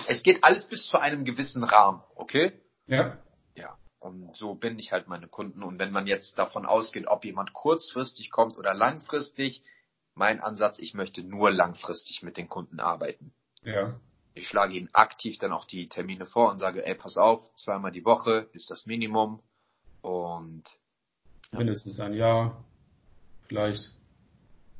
[0.08, 2.54] es geht alles bis zu einem gewissen Rahmen, okay?
[2.88, 3.18] Ja.
[3.56, 3.78] Ja.
[4.00, 5.64] Und so bin ich halt meine Kunden.
[5.64, 9.64] Und wenn man jetzt davon ausgeht, ob jemand kurzfristig kommt oder langfristig,
[10.14, 13.34] mein Ansatz, ich möchte nur langfristig mit den Kunden arbeiten.
[13.64, 14.00] Ja.
[14.34, 17.92] Ich schlage ihnen aktiv dann auch die Termine vor und sage, ey, pass auf, zweimal
[17.92, 19.42] die Woche ist das Minimum.
[20.02, 20.64] Und
[21.52, 21.60] ja.
[21.60, 22.64] mindestens ein Jahr,
[23.48, 23.92] vielleicht.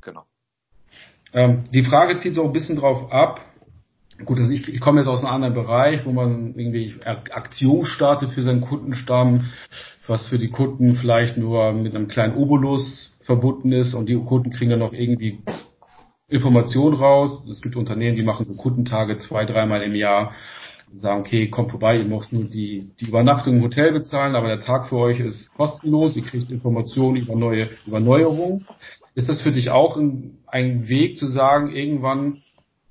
[0.02, 0.26] Genau.
[1.34, 3.42] Ähm, die Frage zieht so ein bisschen drauf ab,
[4.24, 8.32] Gut, also ich, ich komme jetzt aus einem anderen Bereich, wo man irgendwie Aktion startet
[8.32, 9.52] für seinen Kundenstamm,
[10.08, 14.52] was für die Kunden vielleicht nur mit einem kleinen Obolus verbunden ist und die Kunden
[14.52, 15.40] kriegen dann noch irgendwie
[16.30, 17.46] Informationen raus.
[17.50, 20.34] Es gibt Unternehmen, die machen so Kundentage zwei, dreimal im Jahr
[20.92, 24.48] und sagen, okay, kommt vorbei, ihr müsst nur die, die Übernachtung im Hotel bezahlen, aber
[24.48, 28.66] der Tag für euch ist kostenlos, ihr kriegt Informationen über neue, über Neuerungen.
[29.14, 32.42] Ist das für dich auch ein, ein Weg zu sagen, irgendwann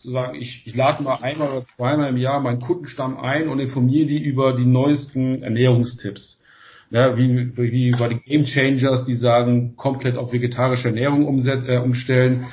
[0.04, 3.58] zu sagen, ich, ich lade mal einmal oder zweimal im Jahr meinen Kundenstamm ein und
[3.58, 6.42] informiere die über die neuesten Ernährungstipps.
[6.90, 11.78] Ja, wie, wie bei den Game Changers, die sagen, komplett auf vegetarische Ernährung umset, äh,
[11.78, 12.46] umstellen.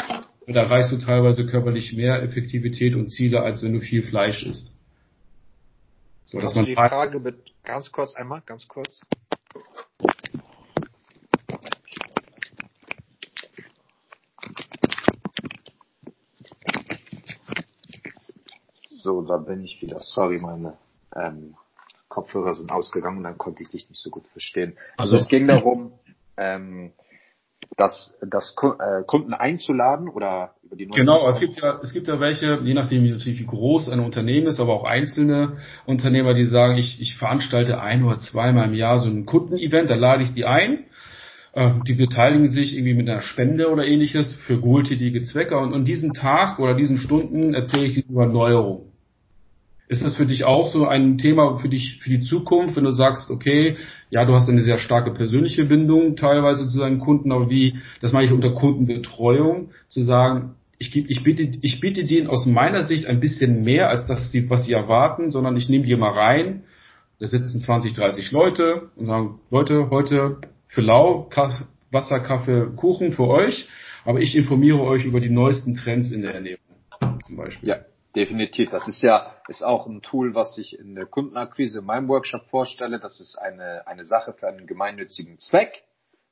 [0.48, 4.74] Da erreichst du teilweise körperlich mehr Effektivität und Ziele, als wenn du viel Fleisch isst.
[6.24, 7.36] So, dass man die Frage mit,
[7.66, 9.02] ganz kurz einmal, ganz kurz.
[19.02, 20.00] So, da bin ich wieder.
[20.00, 20.78] Sorry, meine
[21.16, 21.56] ähm,
[22.08, 24.78] Kopfhörer sind ausgegangen und dann konnte ich dich nicht so gut verstehen.
[24.98, 25.94] Also, also es ging darum,
[26.38, 26.94] ähm,
[27.78, 32.20] das, das äh, Kunden einzuladen oder über die Genau, es gibt ja, es gibt ja
[32.20, 36.78] welche, je nachdem natürlich wie groß ein Unternehmen ist, aber auch einzelne Unternehmer, die sagen,
[36.78, 40.46] ich, ich veranstalte ein oder zweimal im Jahr so ein Kundenevent, da lade ich die
[40.46, 40.86] ein.
[41.54, 45.86] Äh, die beteiligen sich irgendwie mit einer Spende oder ähnliches für wohltätige Zwecke und an
[45.86, 48.91] diesem Tag oder diesen Stunden erzähle ich über Neuerungen.
[49.92, 52.92] Ist das für dich auch so ein Thema für dich für die Zukunft, wenn du
[52.92, 53.76] sagst, okay,
[54.10, 58.14] ja, du hast eine sehr starke persönliche Bindung teilweise zu deinen Kunden, aber wie, das
[58.14, 63.06] mache ich unter Kundenbetreuung, zu sagen, ich, ich, biete, ich biete denen aus meiner Sicht
[63.06, 66.64] ein bisschen mehr als das, was sie erwarten, sondern ich nehme die mal rein,
[67.20, 70.38] da sitzen 20, 30 Leute und sagen, Leute, heute
[70.70, 73.68] für lau, Kaff, Wasser, Kaffee, Kuchen für euch,
[74.06, 76.64] aber ich informiere euch über die neuesten Trends in der Ernährung
[77.26, 77.68] zum Beispiel.
[77.68, 77.91] Ja.
[78.16, 78.70] Definitiv.
[78.72, 82.46] Das ist ja, ist auch ein Tool, was ich in der Kundenakquise in meinem Workshop
[82.50, 83.00] vorstelle.
[83.00, 85.84] Das ist eine, eine Sache für einen gemeinnützigen Zweck.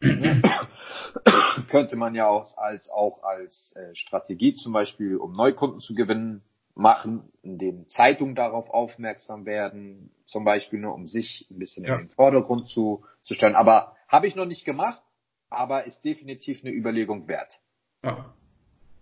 [1.69, 6.43] Könnte man ja auch als, auch als äh, Strategie zum Beispiel, um Neukunden zu gewinnen,
[6.75, 11.95] machen, indem Zeitungen darauf aufmerksam werden, zum Beispiel nur um sich ein bisschen ja.
[11.95, 13.55] in den Vordergrund zu, zu stellen.
[13.55, 15.01] Aber habe ich noch nicht gemacht,
[15.49, 17.59] aber ist definitiv eine Überlegung wert.
[18.03, 18.33] Ja.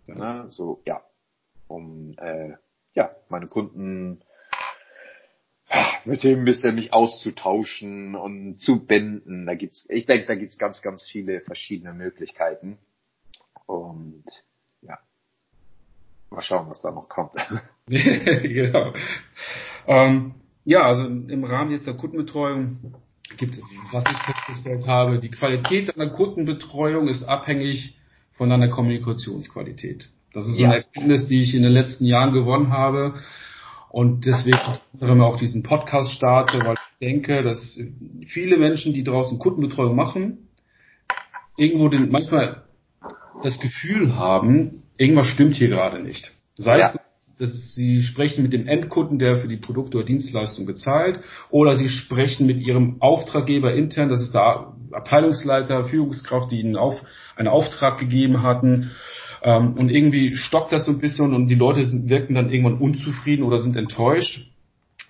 [0.08, 0.48] ja.
[0.50, 1.02] so, ja.
[1.68, 2.54] Um äh,
[2.98, 4.22] ja, meine Kunden
[6.06, 9.46] mit dem bisschen mich auszutauschen und zu binden.
[9.46, 12.80] Da gibt's, ich denke, da gibt's ganz, ganz viele verschiedene Möglichkeiten.
[13.68, 14.24] Und
[14.82, 14.98] ja,
[16.32, 17.36] mal schauen, was da noch kommt.
[17.88, 18.94] genau.
[19.86, 20.34] Ähm,
[20.66, 22.96] ja, also im Rahmen jetzt der Kundenbetreuung
[23.38, 27.96] gibt es, was ich festgestellt habe, die Qualität deiner Kundenbetreuung ist abhängig
[28.34, 30.10] von deiner Kommunikationsqualität.
[30.34, 33.16] Das ist so eine Erkenntnis, die ich in den letzten Jahren gewonnen habe.
[33.90, 37.80] Und deswegen auch diesen Podcast starte, weil ich denke, dass
[38.28, 40.50] viele Menschen, die draußen Kundenbetreuung machen,
[41.56, 42.64] irgendwo den, manchmal
[43.44, 46.32] das Gefühl haben, irgendwas stimmt hier gerade nicht.
[46.56, 46.90] Sei ja.
[46.90, 47.00] es,
[47.40, 51.20] dass sie sprechen mit dem Endkunden, der für die Produkte oder Dienstleistung bezahlt,
[51.50, 56.96] oder sie sprechen mit ihrem Auftraggeber intern, das ist der Abteilungsleiter, Führungskraft, die ihnen auf,
[57.36, 58.92] einen Auftrag gegeben hatten.
[59.42, 62.80] Ähm, und irgendwie stockt das so ein bisschen und die Leute sind, wirken dann irgendwann
[62.80, 64.50] unzufrieden oder sind enttäuscht.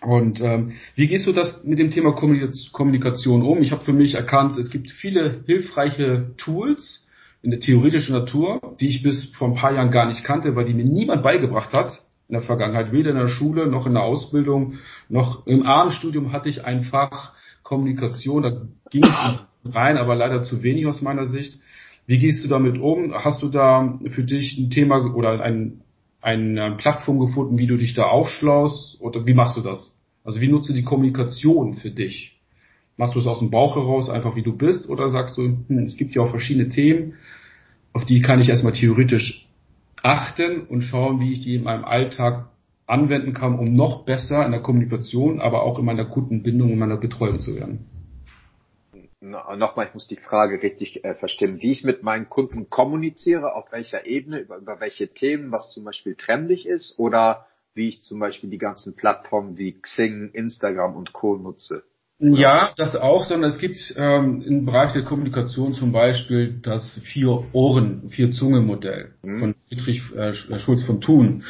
[0.02, 3.62] Und ähm, wie gehst du das mit dem Thema Kommunikation um?
[3.62, 7.08] Ich habe für mich erkannt, es gibt viele hilfreiche Tools
[7.42, 10.66] in der theoretischen Natur, die ich bis vor ein paar Jahren gar nicht kannte, weil
[10.66, 11.94] die mir niemand beigebracht hat
[12.28, 14.76] in der Vergangenheit, weder in der Schule noch in der Ausbildung,
[15.10, 18.62] noch im Abendstudium hatte ich ein Fach Kommunikation, da
[18.92, 19.40] ging es
[19.74, 21.60] rein, aber leider zu wenig aus meiner Sicht.
[22.08, 23.14] Wie gehst du damit um?
[23.14, 25.82] Hast du da für dich ein Thema oder ein,
[26.22, 29.02] eine Plattform gefunden, wie du dich da aufschlaust?
[29.02, 30.00] Oder wie machst du das?
[30.24, 32.40] Also wie nutzt du die Kommunikation für dich?
[32.96, 34.90] Machst du es aus dem Bauch heraus, einfach wie du bist?
[34.90, 37.16] Oder sagst du, hm, es gibt ja auch verschiedene Themen,
[37.92, 39.46] auf die kann ich erstmal theoretisch
[40.02, 42.50] achten und schauen, wie ich die in meinem Alltag
[42.86, 46.98] anwenden kann, um noch besser in der Kommunikation, aber auch in meiner Kundenbindung und meiner
[46.98, 47.86] Betreuung zu werden?
[49.22, 53.72] Nochmal, ich muss die Frage richtig äh, verstehen, wie ich mit meinen Kunden kommuniziere, auf
[53.72, 58.20] welcher Ebene, über, über welche Themen, was zum Beispiel trendig ist oder wie ich zum
[58.20, 61.36] Beispiel die ganzen Plattformen wie Xing, Instagram und Co.
[61.38, 61.84] nutze.
[62.20, 68.10] Ja, das auch, sondern es gibt ähm, im Bereich der Kommunikation zum Beispiel das Vier-Ohren,
[68.10, 69.40] Vier-Zunge-Modell mhm.
[69.40, 71.44] von Friedrich äh, Schulz von Thun,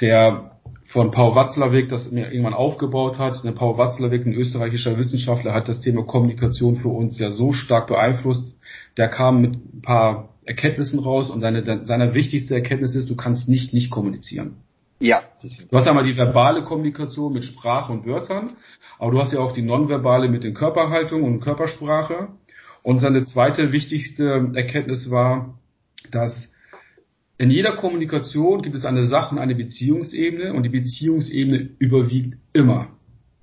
[0.00, 0.58] der
[0.96, 3.44] von Paul Watzlawick das mir irgendwann aufgebaut hat.
[3.44, 7.88] Der Paul Watzlawick, ein österreichischer Wissenschaftler, hat das Thema Kommunikation für uns ja so stark
[7.88, 8.56] beeinflusst.
[8.96, 13.46] Der kam mit ein paar Erkenntnissen raus und seine, seine wichtigste Erkenntnis ist, du kannst
[13.46, 14.56] nicht nicht kommunizieren.
[14.98, 15.20] Ja.
[15.68, 18.56] Du hast einmal die verbale Kommunikation mit Sprache und Wörtern,
[18.98, 22.28] aber du hast ja auch die nonverbale mit den Körperhaltungen und Körpersprache.
[22.82, 25.58] Und seine zweite wichtigste Erkenntnis war,
[26.10, 26.55] dass
[27.38, 32.88] in jeder Kommunikation gibt es eine Sach- und eine Beziehungsebene und die Beziehungsebene überwiegt immer.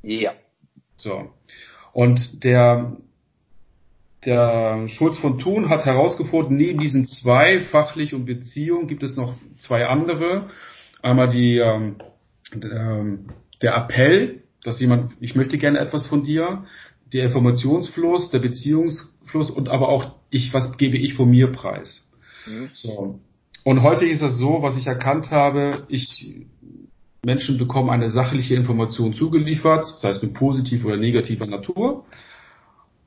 [0.02, 0.34] Ja.
[0.98, 1.30] So.
[1.92, 2.98] Und der,
[4.26, 9.36] der Schulz von Thun hat herausgefunden, neben diesen zwei, fachlich und Beziehung, gibt es noch
[9.60, 10.50] zwei andere.
[11.04, 11.98] Einmal die, ähm,
[12.54, 13.28] ähm,
[13.62, 16.66] der Appell, dass jemand, ich möchte gerne etwas von dir,
[17.12, 22.12] der Informationsfluss, der Beziehungsfluss und aber auch ich, was gebe ich von mir preis.
[22.48, 22.70] Mhm.
[22.74, 23.20] So.
[23.64, 26.36] Und häufig ist das so, was ich erkannt habe, ich,
[27.24, 32.06] Menschen bekommen eine sachliche Information zugeliefert, sei es nun positiv oder negativer Natur,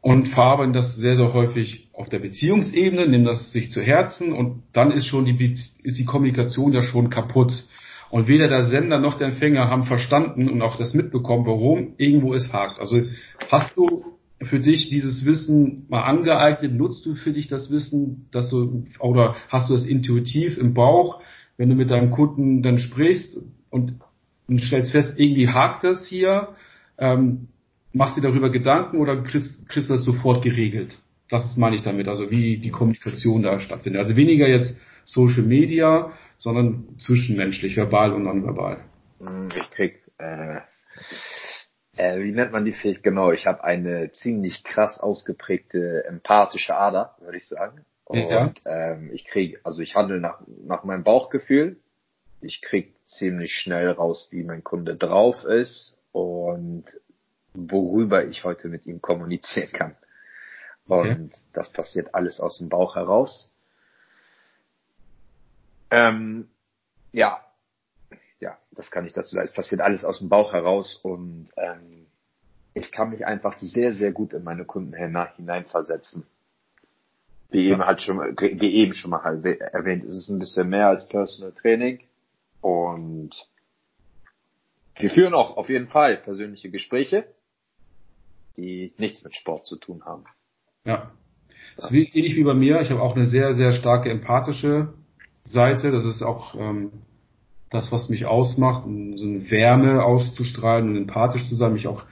[0.01, 4.63] und verarbeiten das sehr, sehr häufig auf der Beziehungsebene, nehmen das sich zu Herzen und
[4.73, 7.67] dann ist schon die, ist die Kommunikation ja schon kaputt.
[8.09, 12.35] Und weder der Sender noch der Empfänger haben verstanden und auch das mitbekommen, warum irgendwo
[12.35, 12.79] es hakt.
[12.79, 13.03] Also
[13.51, 16.75] hast du für dich dieses Wissen mal angeeignet?
[16.75, 21.21] Nutzt du für dich das Wissen, dass du, oder hast du das intuitiv im Bauch,
[21.57, 23.39] wenn du mit deinem Kunden dann sprichst
[23.71, 23.95] und,
[24.47, 26.49] und stellst fest, irgendwie hakt das hier,
[26.99, 27.49] ähm,
[27.93, 30.99] machst du darüber Gedanken oder kriegst, kriegst du das sofort geregelt?
[31.31, 34.01] Das meine ich damit, also wie die Kommunikation da stattfindet.
[34.01, 38.85] Also weniger jetzt Social Media, sondern zwischenmenschlich, verbal und nonverbal.
[39.19, 40.61] Hm, ich krieg äh,
[41.97, 43.05] äh, wie nennt man die Fähigkeit?
[43.05, 47.85] Genau, ich habe eine ziemlich krass ausgeprägte empathische Ader, würde ich sagen.
[48.05, 48.53] Und ja.
[48.65, 51.77] ähm, ich kriege, also ich handle nach, nach meinem Bauchgefühl.
[52.41, 56.85] Ich krieg ziemlich schnell raus, wie mein Kunde drauf ist und
[57.55, 59.97] worüber ich heute mit ihm kommunizieren kann.
[60.87, 61.41] Und okay.
[61.53, 63.55] das passiert alles aus dem Bauch heraus.
[65.91, 66.49] Ähm,
[67.13, 67.41] ja,
[68.41, 69.47] ja, das kann ich dazu sagen.
[69.47, 72.07] Es passiert alles aus dem Bauch heraus und ähm,
[72.75, 76.27] ich kann mich einfach sehr, sehr gut in meine Kunden hineinversetzen.
[77.49, 79.21] Wie eben halt schon, wie eben schon mal
[79.73, 82.01] erwähnt, es ist ein bisschen mehr als Personal Training
[82.61, 83.31] und
[84.97, 87.27] wir führen auch auf jeden Fall persönliche Gespräche,
[88.57, 90.25] die nichts mit Sport zu tun haben.
[90.85, 91.13] Ja.
[91.77, 92.81] Das ist ähnlich wie bei mir.
[92.81, 94.95] Ich habe auch eine sehr, sehr starke empathische
[95.45, 95.93] Seite.
[95.93, 96.93] Das ist auch ähm,
[97.77, 102.03] das, was mich ausmacht, so eine Wärme auszustrahlen und empathisch zu sein, mich auch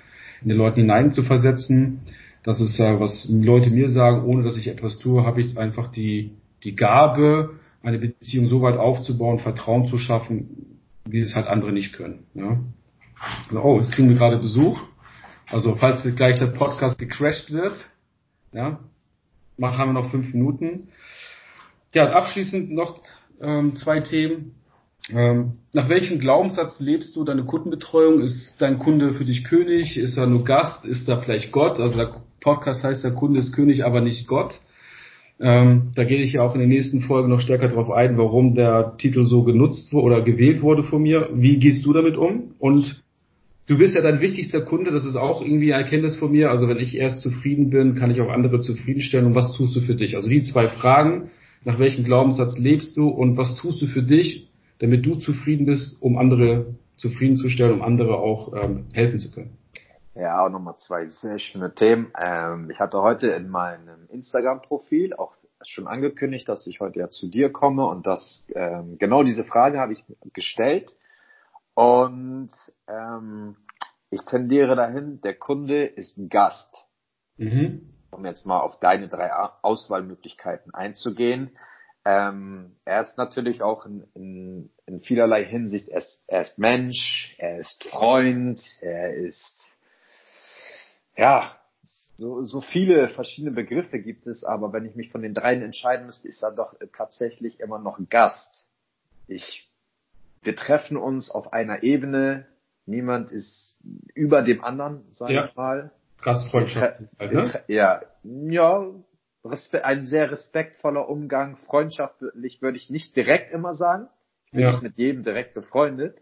[0.43, 2.03] in den Leuten hinein zu versetzen.
[2.43, 5.91] Das ist ja, was Leute mir sagen, ohne dass ich etwas tue, habe ich einfach
[5.91, 11.73] die, die Gabe, eine Beziehung so weit aufzubauen, Vertrauen zu schaffen, wie es halt andere
[11.73, 12.25] nicht können.
[12.35, 12.61] Ja?
[13.59, 14.81] Oh, jetzt kriegen wir gerade Besuch.
[15.51, 17.75] Also falls gleich der Podcast gecrashed wird,
[18.53, 18.79] ja,
[19.57, 20.89] machen wir noch fünf Minuten.
[21.93, 23.01] Ja, abschließend noch
[23.41, 24.55] ähm, zwei Themen.
[25.13, 28.21] Ähm, nach welchem Glaubenssatz lebst du deine Kundenbetreuung?
[28.21, 29.99] Ist dein Kunde für dich König?
[29.99, 30.85] Ist er nur Gast?
[30.85, 31.79] Ist er vielleicht Gott?
[31.79, 34.61] Also der Podcast heißt, der Kunde ist König, aber nicht Gott.
[35.41, 38.55] Ähm, da gehe ich ja auch in den nächsten Folgen noch stärker darauf ein, warum
[38.55, 41.29] der Titel so genutzt wurde oder gewählt wurde von mir.
[41.35, 42.55] Wie gehst du damit um?
[42.59, 43.03] Und
[43.67, 46.51] du bist ja dein wichtigster Kunde, das ist auch irgendwie ein Erkenntnis von mir.
[46.51, 49.27] Also wenn ich erst zufrieden bin, kann ich auch andere zufriedenstellen.
[49.27, 50.17] Und was tust du für dich?
[50.17, 51.31] Also die zwei Fragen,
[51.65, 54.49] nach welchem Glaubenssatz lebst du und was tust du für dich,
[54.85, 59.57] damit du zufrieden bist, um andere zufriedenzustellen, um andere auch ähm, helfen zu können.
[60.14, 62.12] Ja, auch nochmal zwei sehr schöne Themen.
[62.20, 65.32] Ähm, ich hatte heute in meinem Instagram-Profil auch
[65.62, 69.78] schon angekündigt, dass ich heute ja zu dir komme und das ähm, genau diese Frage
[69.80, 70.05] habe ich
[70.35, 70.95] gestellt
[71.72, 72.51] und
[72.87, 73.57] ähm,
[74.11, 76.85] ich tendiere dahin, der Kunde ist ein Gast.
[77.39, 77.95] Mhm.
[78.11, 79.32] Um jetzt mal auf deine drei
[79.62, 81.57] Auswahlmöglichkeiten einzugehen.
[82.05, 87.35] Ähm, er ist natürlich auch in, in, in vielerlei Hinsicht, er ist, er ist Mensch,
[87.39, 89.74] er ist Freund, er ist,
[91.16, 91.57] ja,
[92.16, 96.07] so, so viele verschiedene Begriffe gibt es, aber wenn ich mich von den dreien entscheiden
[96.07, 98.68] müsste, ist er doch tatsächlich immer noch Gast.
[99.26, 99.68] Ich,
[100.43, 102.47] wir treffen uns auf einer Ebene,
[102.87, 103.78] niemand ist
[104.14, 105.47] über dem anderen, sage ja.
[105.47, 105.91] ich mal.
[106.22, 107.01] Gastfreundschaft.
[107.18, 107.62] Halt, ne?
[107.66, 108.95] Ja, ja,
[109.82, 114.09] ein sehr respektvoller Umgang, freundschaftlich würde ich nicht direkt immer sagen.
[114.55, 114.71] Ich bin ja.
[114.71, 116.17] nicht mit jedem direkt befreundet.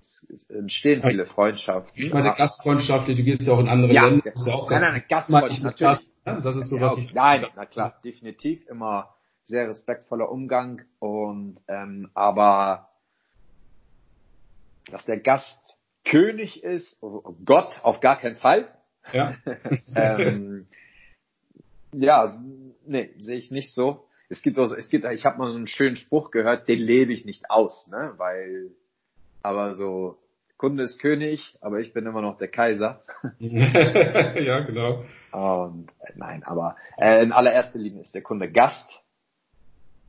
[0.00, 2.02] Es entstehen viele Freundschaften.
[2.02, 4.32] Ich meine, Gastfreundschaftlich, du gehst ja auch in andere ja, Länder.
[4.34, 5.98] Ja auch nein, nein, Gastfreundschaft, natürlich.
[5.98, 6.40] Gast, ne?
[6.42, 7.14] Das ist so, was ich.
[7.14, 9.14] Nein, na klar, definitiv immer
[9.44, 12.88] sehr respektvoller Umgang und ähm, aber
[14.90, 18.68] dass der Gast König ist, oh Gott auf gar keinen Fall.
[19.12, 19.36] Ja.
[19.94, 20.66] ähm,
[21.92, 22.36] ja,
[22.84, 24.08] nee, sehe ich nicht so.
[24.30, 27.12] Es gibt also, es gibt, ich habe mal so einen schönen Spruch gehört, den lebe
[27.12, 28.70] ich nicht aus, ne, weil,
[29.42, 30.18] aber so,
[30.56, 33.02] Kunde ist König, aber ich bin immer noch der Kaiser.
[33.40, 35.04] ja, genau.
[35.32, 38.88] Und äh, nein, aber äh, in allererster Linie ist der Kunde Gast.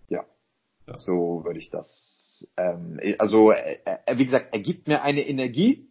[0.08, 0.26] Ja,
[0.88, 1.00] ja.
[1.00, 2.48] so würde ich das.
[2.58, 5.88] Ähm, also, äh, äh, wie gesagt, er gibt mir eine Energie,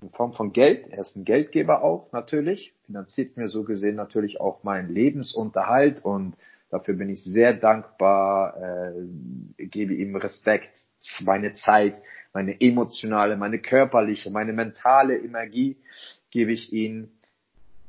[0.00, 0.86] in Form von Geld.
[0.90, 6.34] Er ist ein Geldgeber auch natürlich, finanziert mir so gesehen natürlich auch meinen Lebensunterhalt und
[6.70, 10.70] dafür bin ich sehr dankbar, äh, gebe ihm Respekt,
[11.20, 12.00] meine Zeit,
[12.32, 15.76] meine emotionale, meine körperliche, meine mentale Energie
[16.30, 17.10] gebe ich ihm.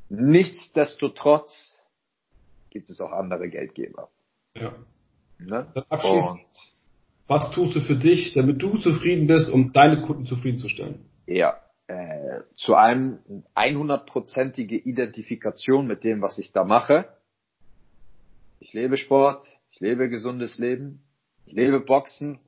[0.09, 1.83] Nichtsdestotrotz
[2.69, 4.09] gibt es auch andere Geldgeber.
[4.55, 4.73] Ja.
[5.39, 5.71] Ne?
[5.89, 6.41] Abschließend,
[7.27, 11.05] was tust du für dich, damit du zufrieden bist, um deine Kunden zufriedenzustellen?
[11.27, 13.19] Ja, äh, zu einem
[13.55, 17.07] 100%ige Identifikation mit dem, was ich da mache.
[18.59, 21.03] Ich lebe Sport, ich lebe gesundes Leben,
[21.45, 22.39] ich lebe Boxen.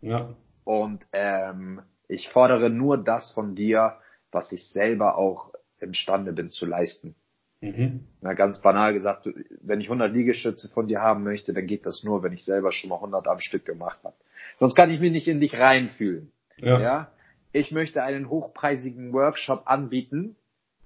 [0.00, 0.34] Ja.
[0.64, 3.98] Und ähm, ich fordere nur das von dir,
[4.32, 7.14] was ich selber auch imstande bin zu leisten.
[7.60, 8.06] Mhm.
[8.22, 9.28] Na, ganz banal gesagt,
[9.60, 12.72] wenn ich 100 Liegestütze von dir haben möchte, dann geht das nur, wenn ich selber
[12.72, 14.16] schon mal 100 am Stück gemacht habe.
[14.58, 16.32] Sonst kann ich mich nicht in dich reinfühlen.
[16.56, 16.80] Ja.
[16.80, 17.12] ja?
[17.52, 20.36] Ich möchte einen hochpreisigen Workshop anbieten.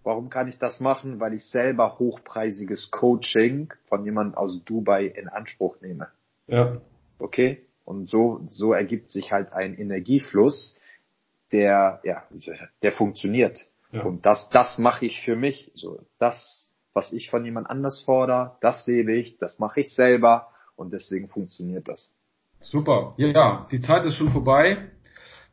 [0.05, 1.19] Warum kann ich das machen?
[1.19, 6.09] Weil ich selber hochpreisiges Coaching von jemand aus Dubai in Anspruch nehme.
[6.47, 6.81] Ja.
[7.19, 7.67] Okay?
[7.85, 10.79] Und so, so ergibt sich halt ein Energiefluss,
[11.53, 12.25] der, ja,
[12.83, 13.65] der funktioniert.
[13.93, 14.03] Ja.
[14.03, 15.71] Und das, das mache ich für mich.
[15.75, 20.49] So, das, was ich von jemand anders fordere, das lebe ich, das mache ich selber
[20.77, 22.15] und deswegen funktioniert das.
[22.61, 23.15] Super.
[23.17, 24.91] Ja, ja, die Zeit ist schon vorbei.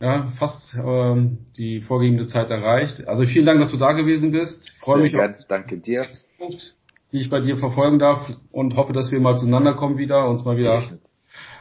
[0.01, 3.07] Ja, fast ähm, die vorgegebene Zeit erreicht.
[3.07, 4.67] Also vielen Dank, dass du da gewesen bist.
[4.67, 5.35] Ich freue mich gern.
[5.35, 6.07] auf Danke dir.
[7.11, 10.43] Die ich bei dir verfolgen darf und hoffe, dass wir mal zueinander kommen wieder, uns
[10.43, 10.81] mal wieder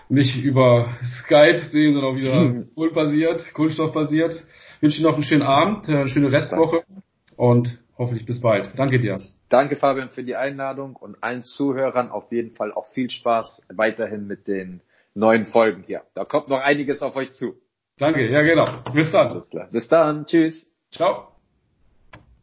[0.08, 0.88] nicht über
[1.22, 4.32] Skype sehen, sondern auch wieder Kohlbasiert, Kohlenstoffbasiert.
[4.76, 6.82] Ich wünsche dir noch einen schönen Abend, eine schöne Restwoche
[7.36, 8.70] und hoffentlich bis bald.
[8.76, 9.18] Danke dir.
[9.50, 14.26] Danke Fabian für die Einladung und allen Zuhörern auf jeden Fall auch viel Spaß weiterhin
[14.26, 14.80] mit den
[15.14, 16.02] neuen Folgen hier.
[16.14, 17.56] Da kommt noch einiges auf euch zu.
[18.00, 18.66] Danke, ja genau.
[18.94, 19.28] Bis dann.
[19.28, 19.68] Alles klar.
[19.70, 20.26] Bis dann.
[20.26, 20.66] Tschüss.
[20.90, 21.29] Ciao.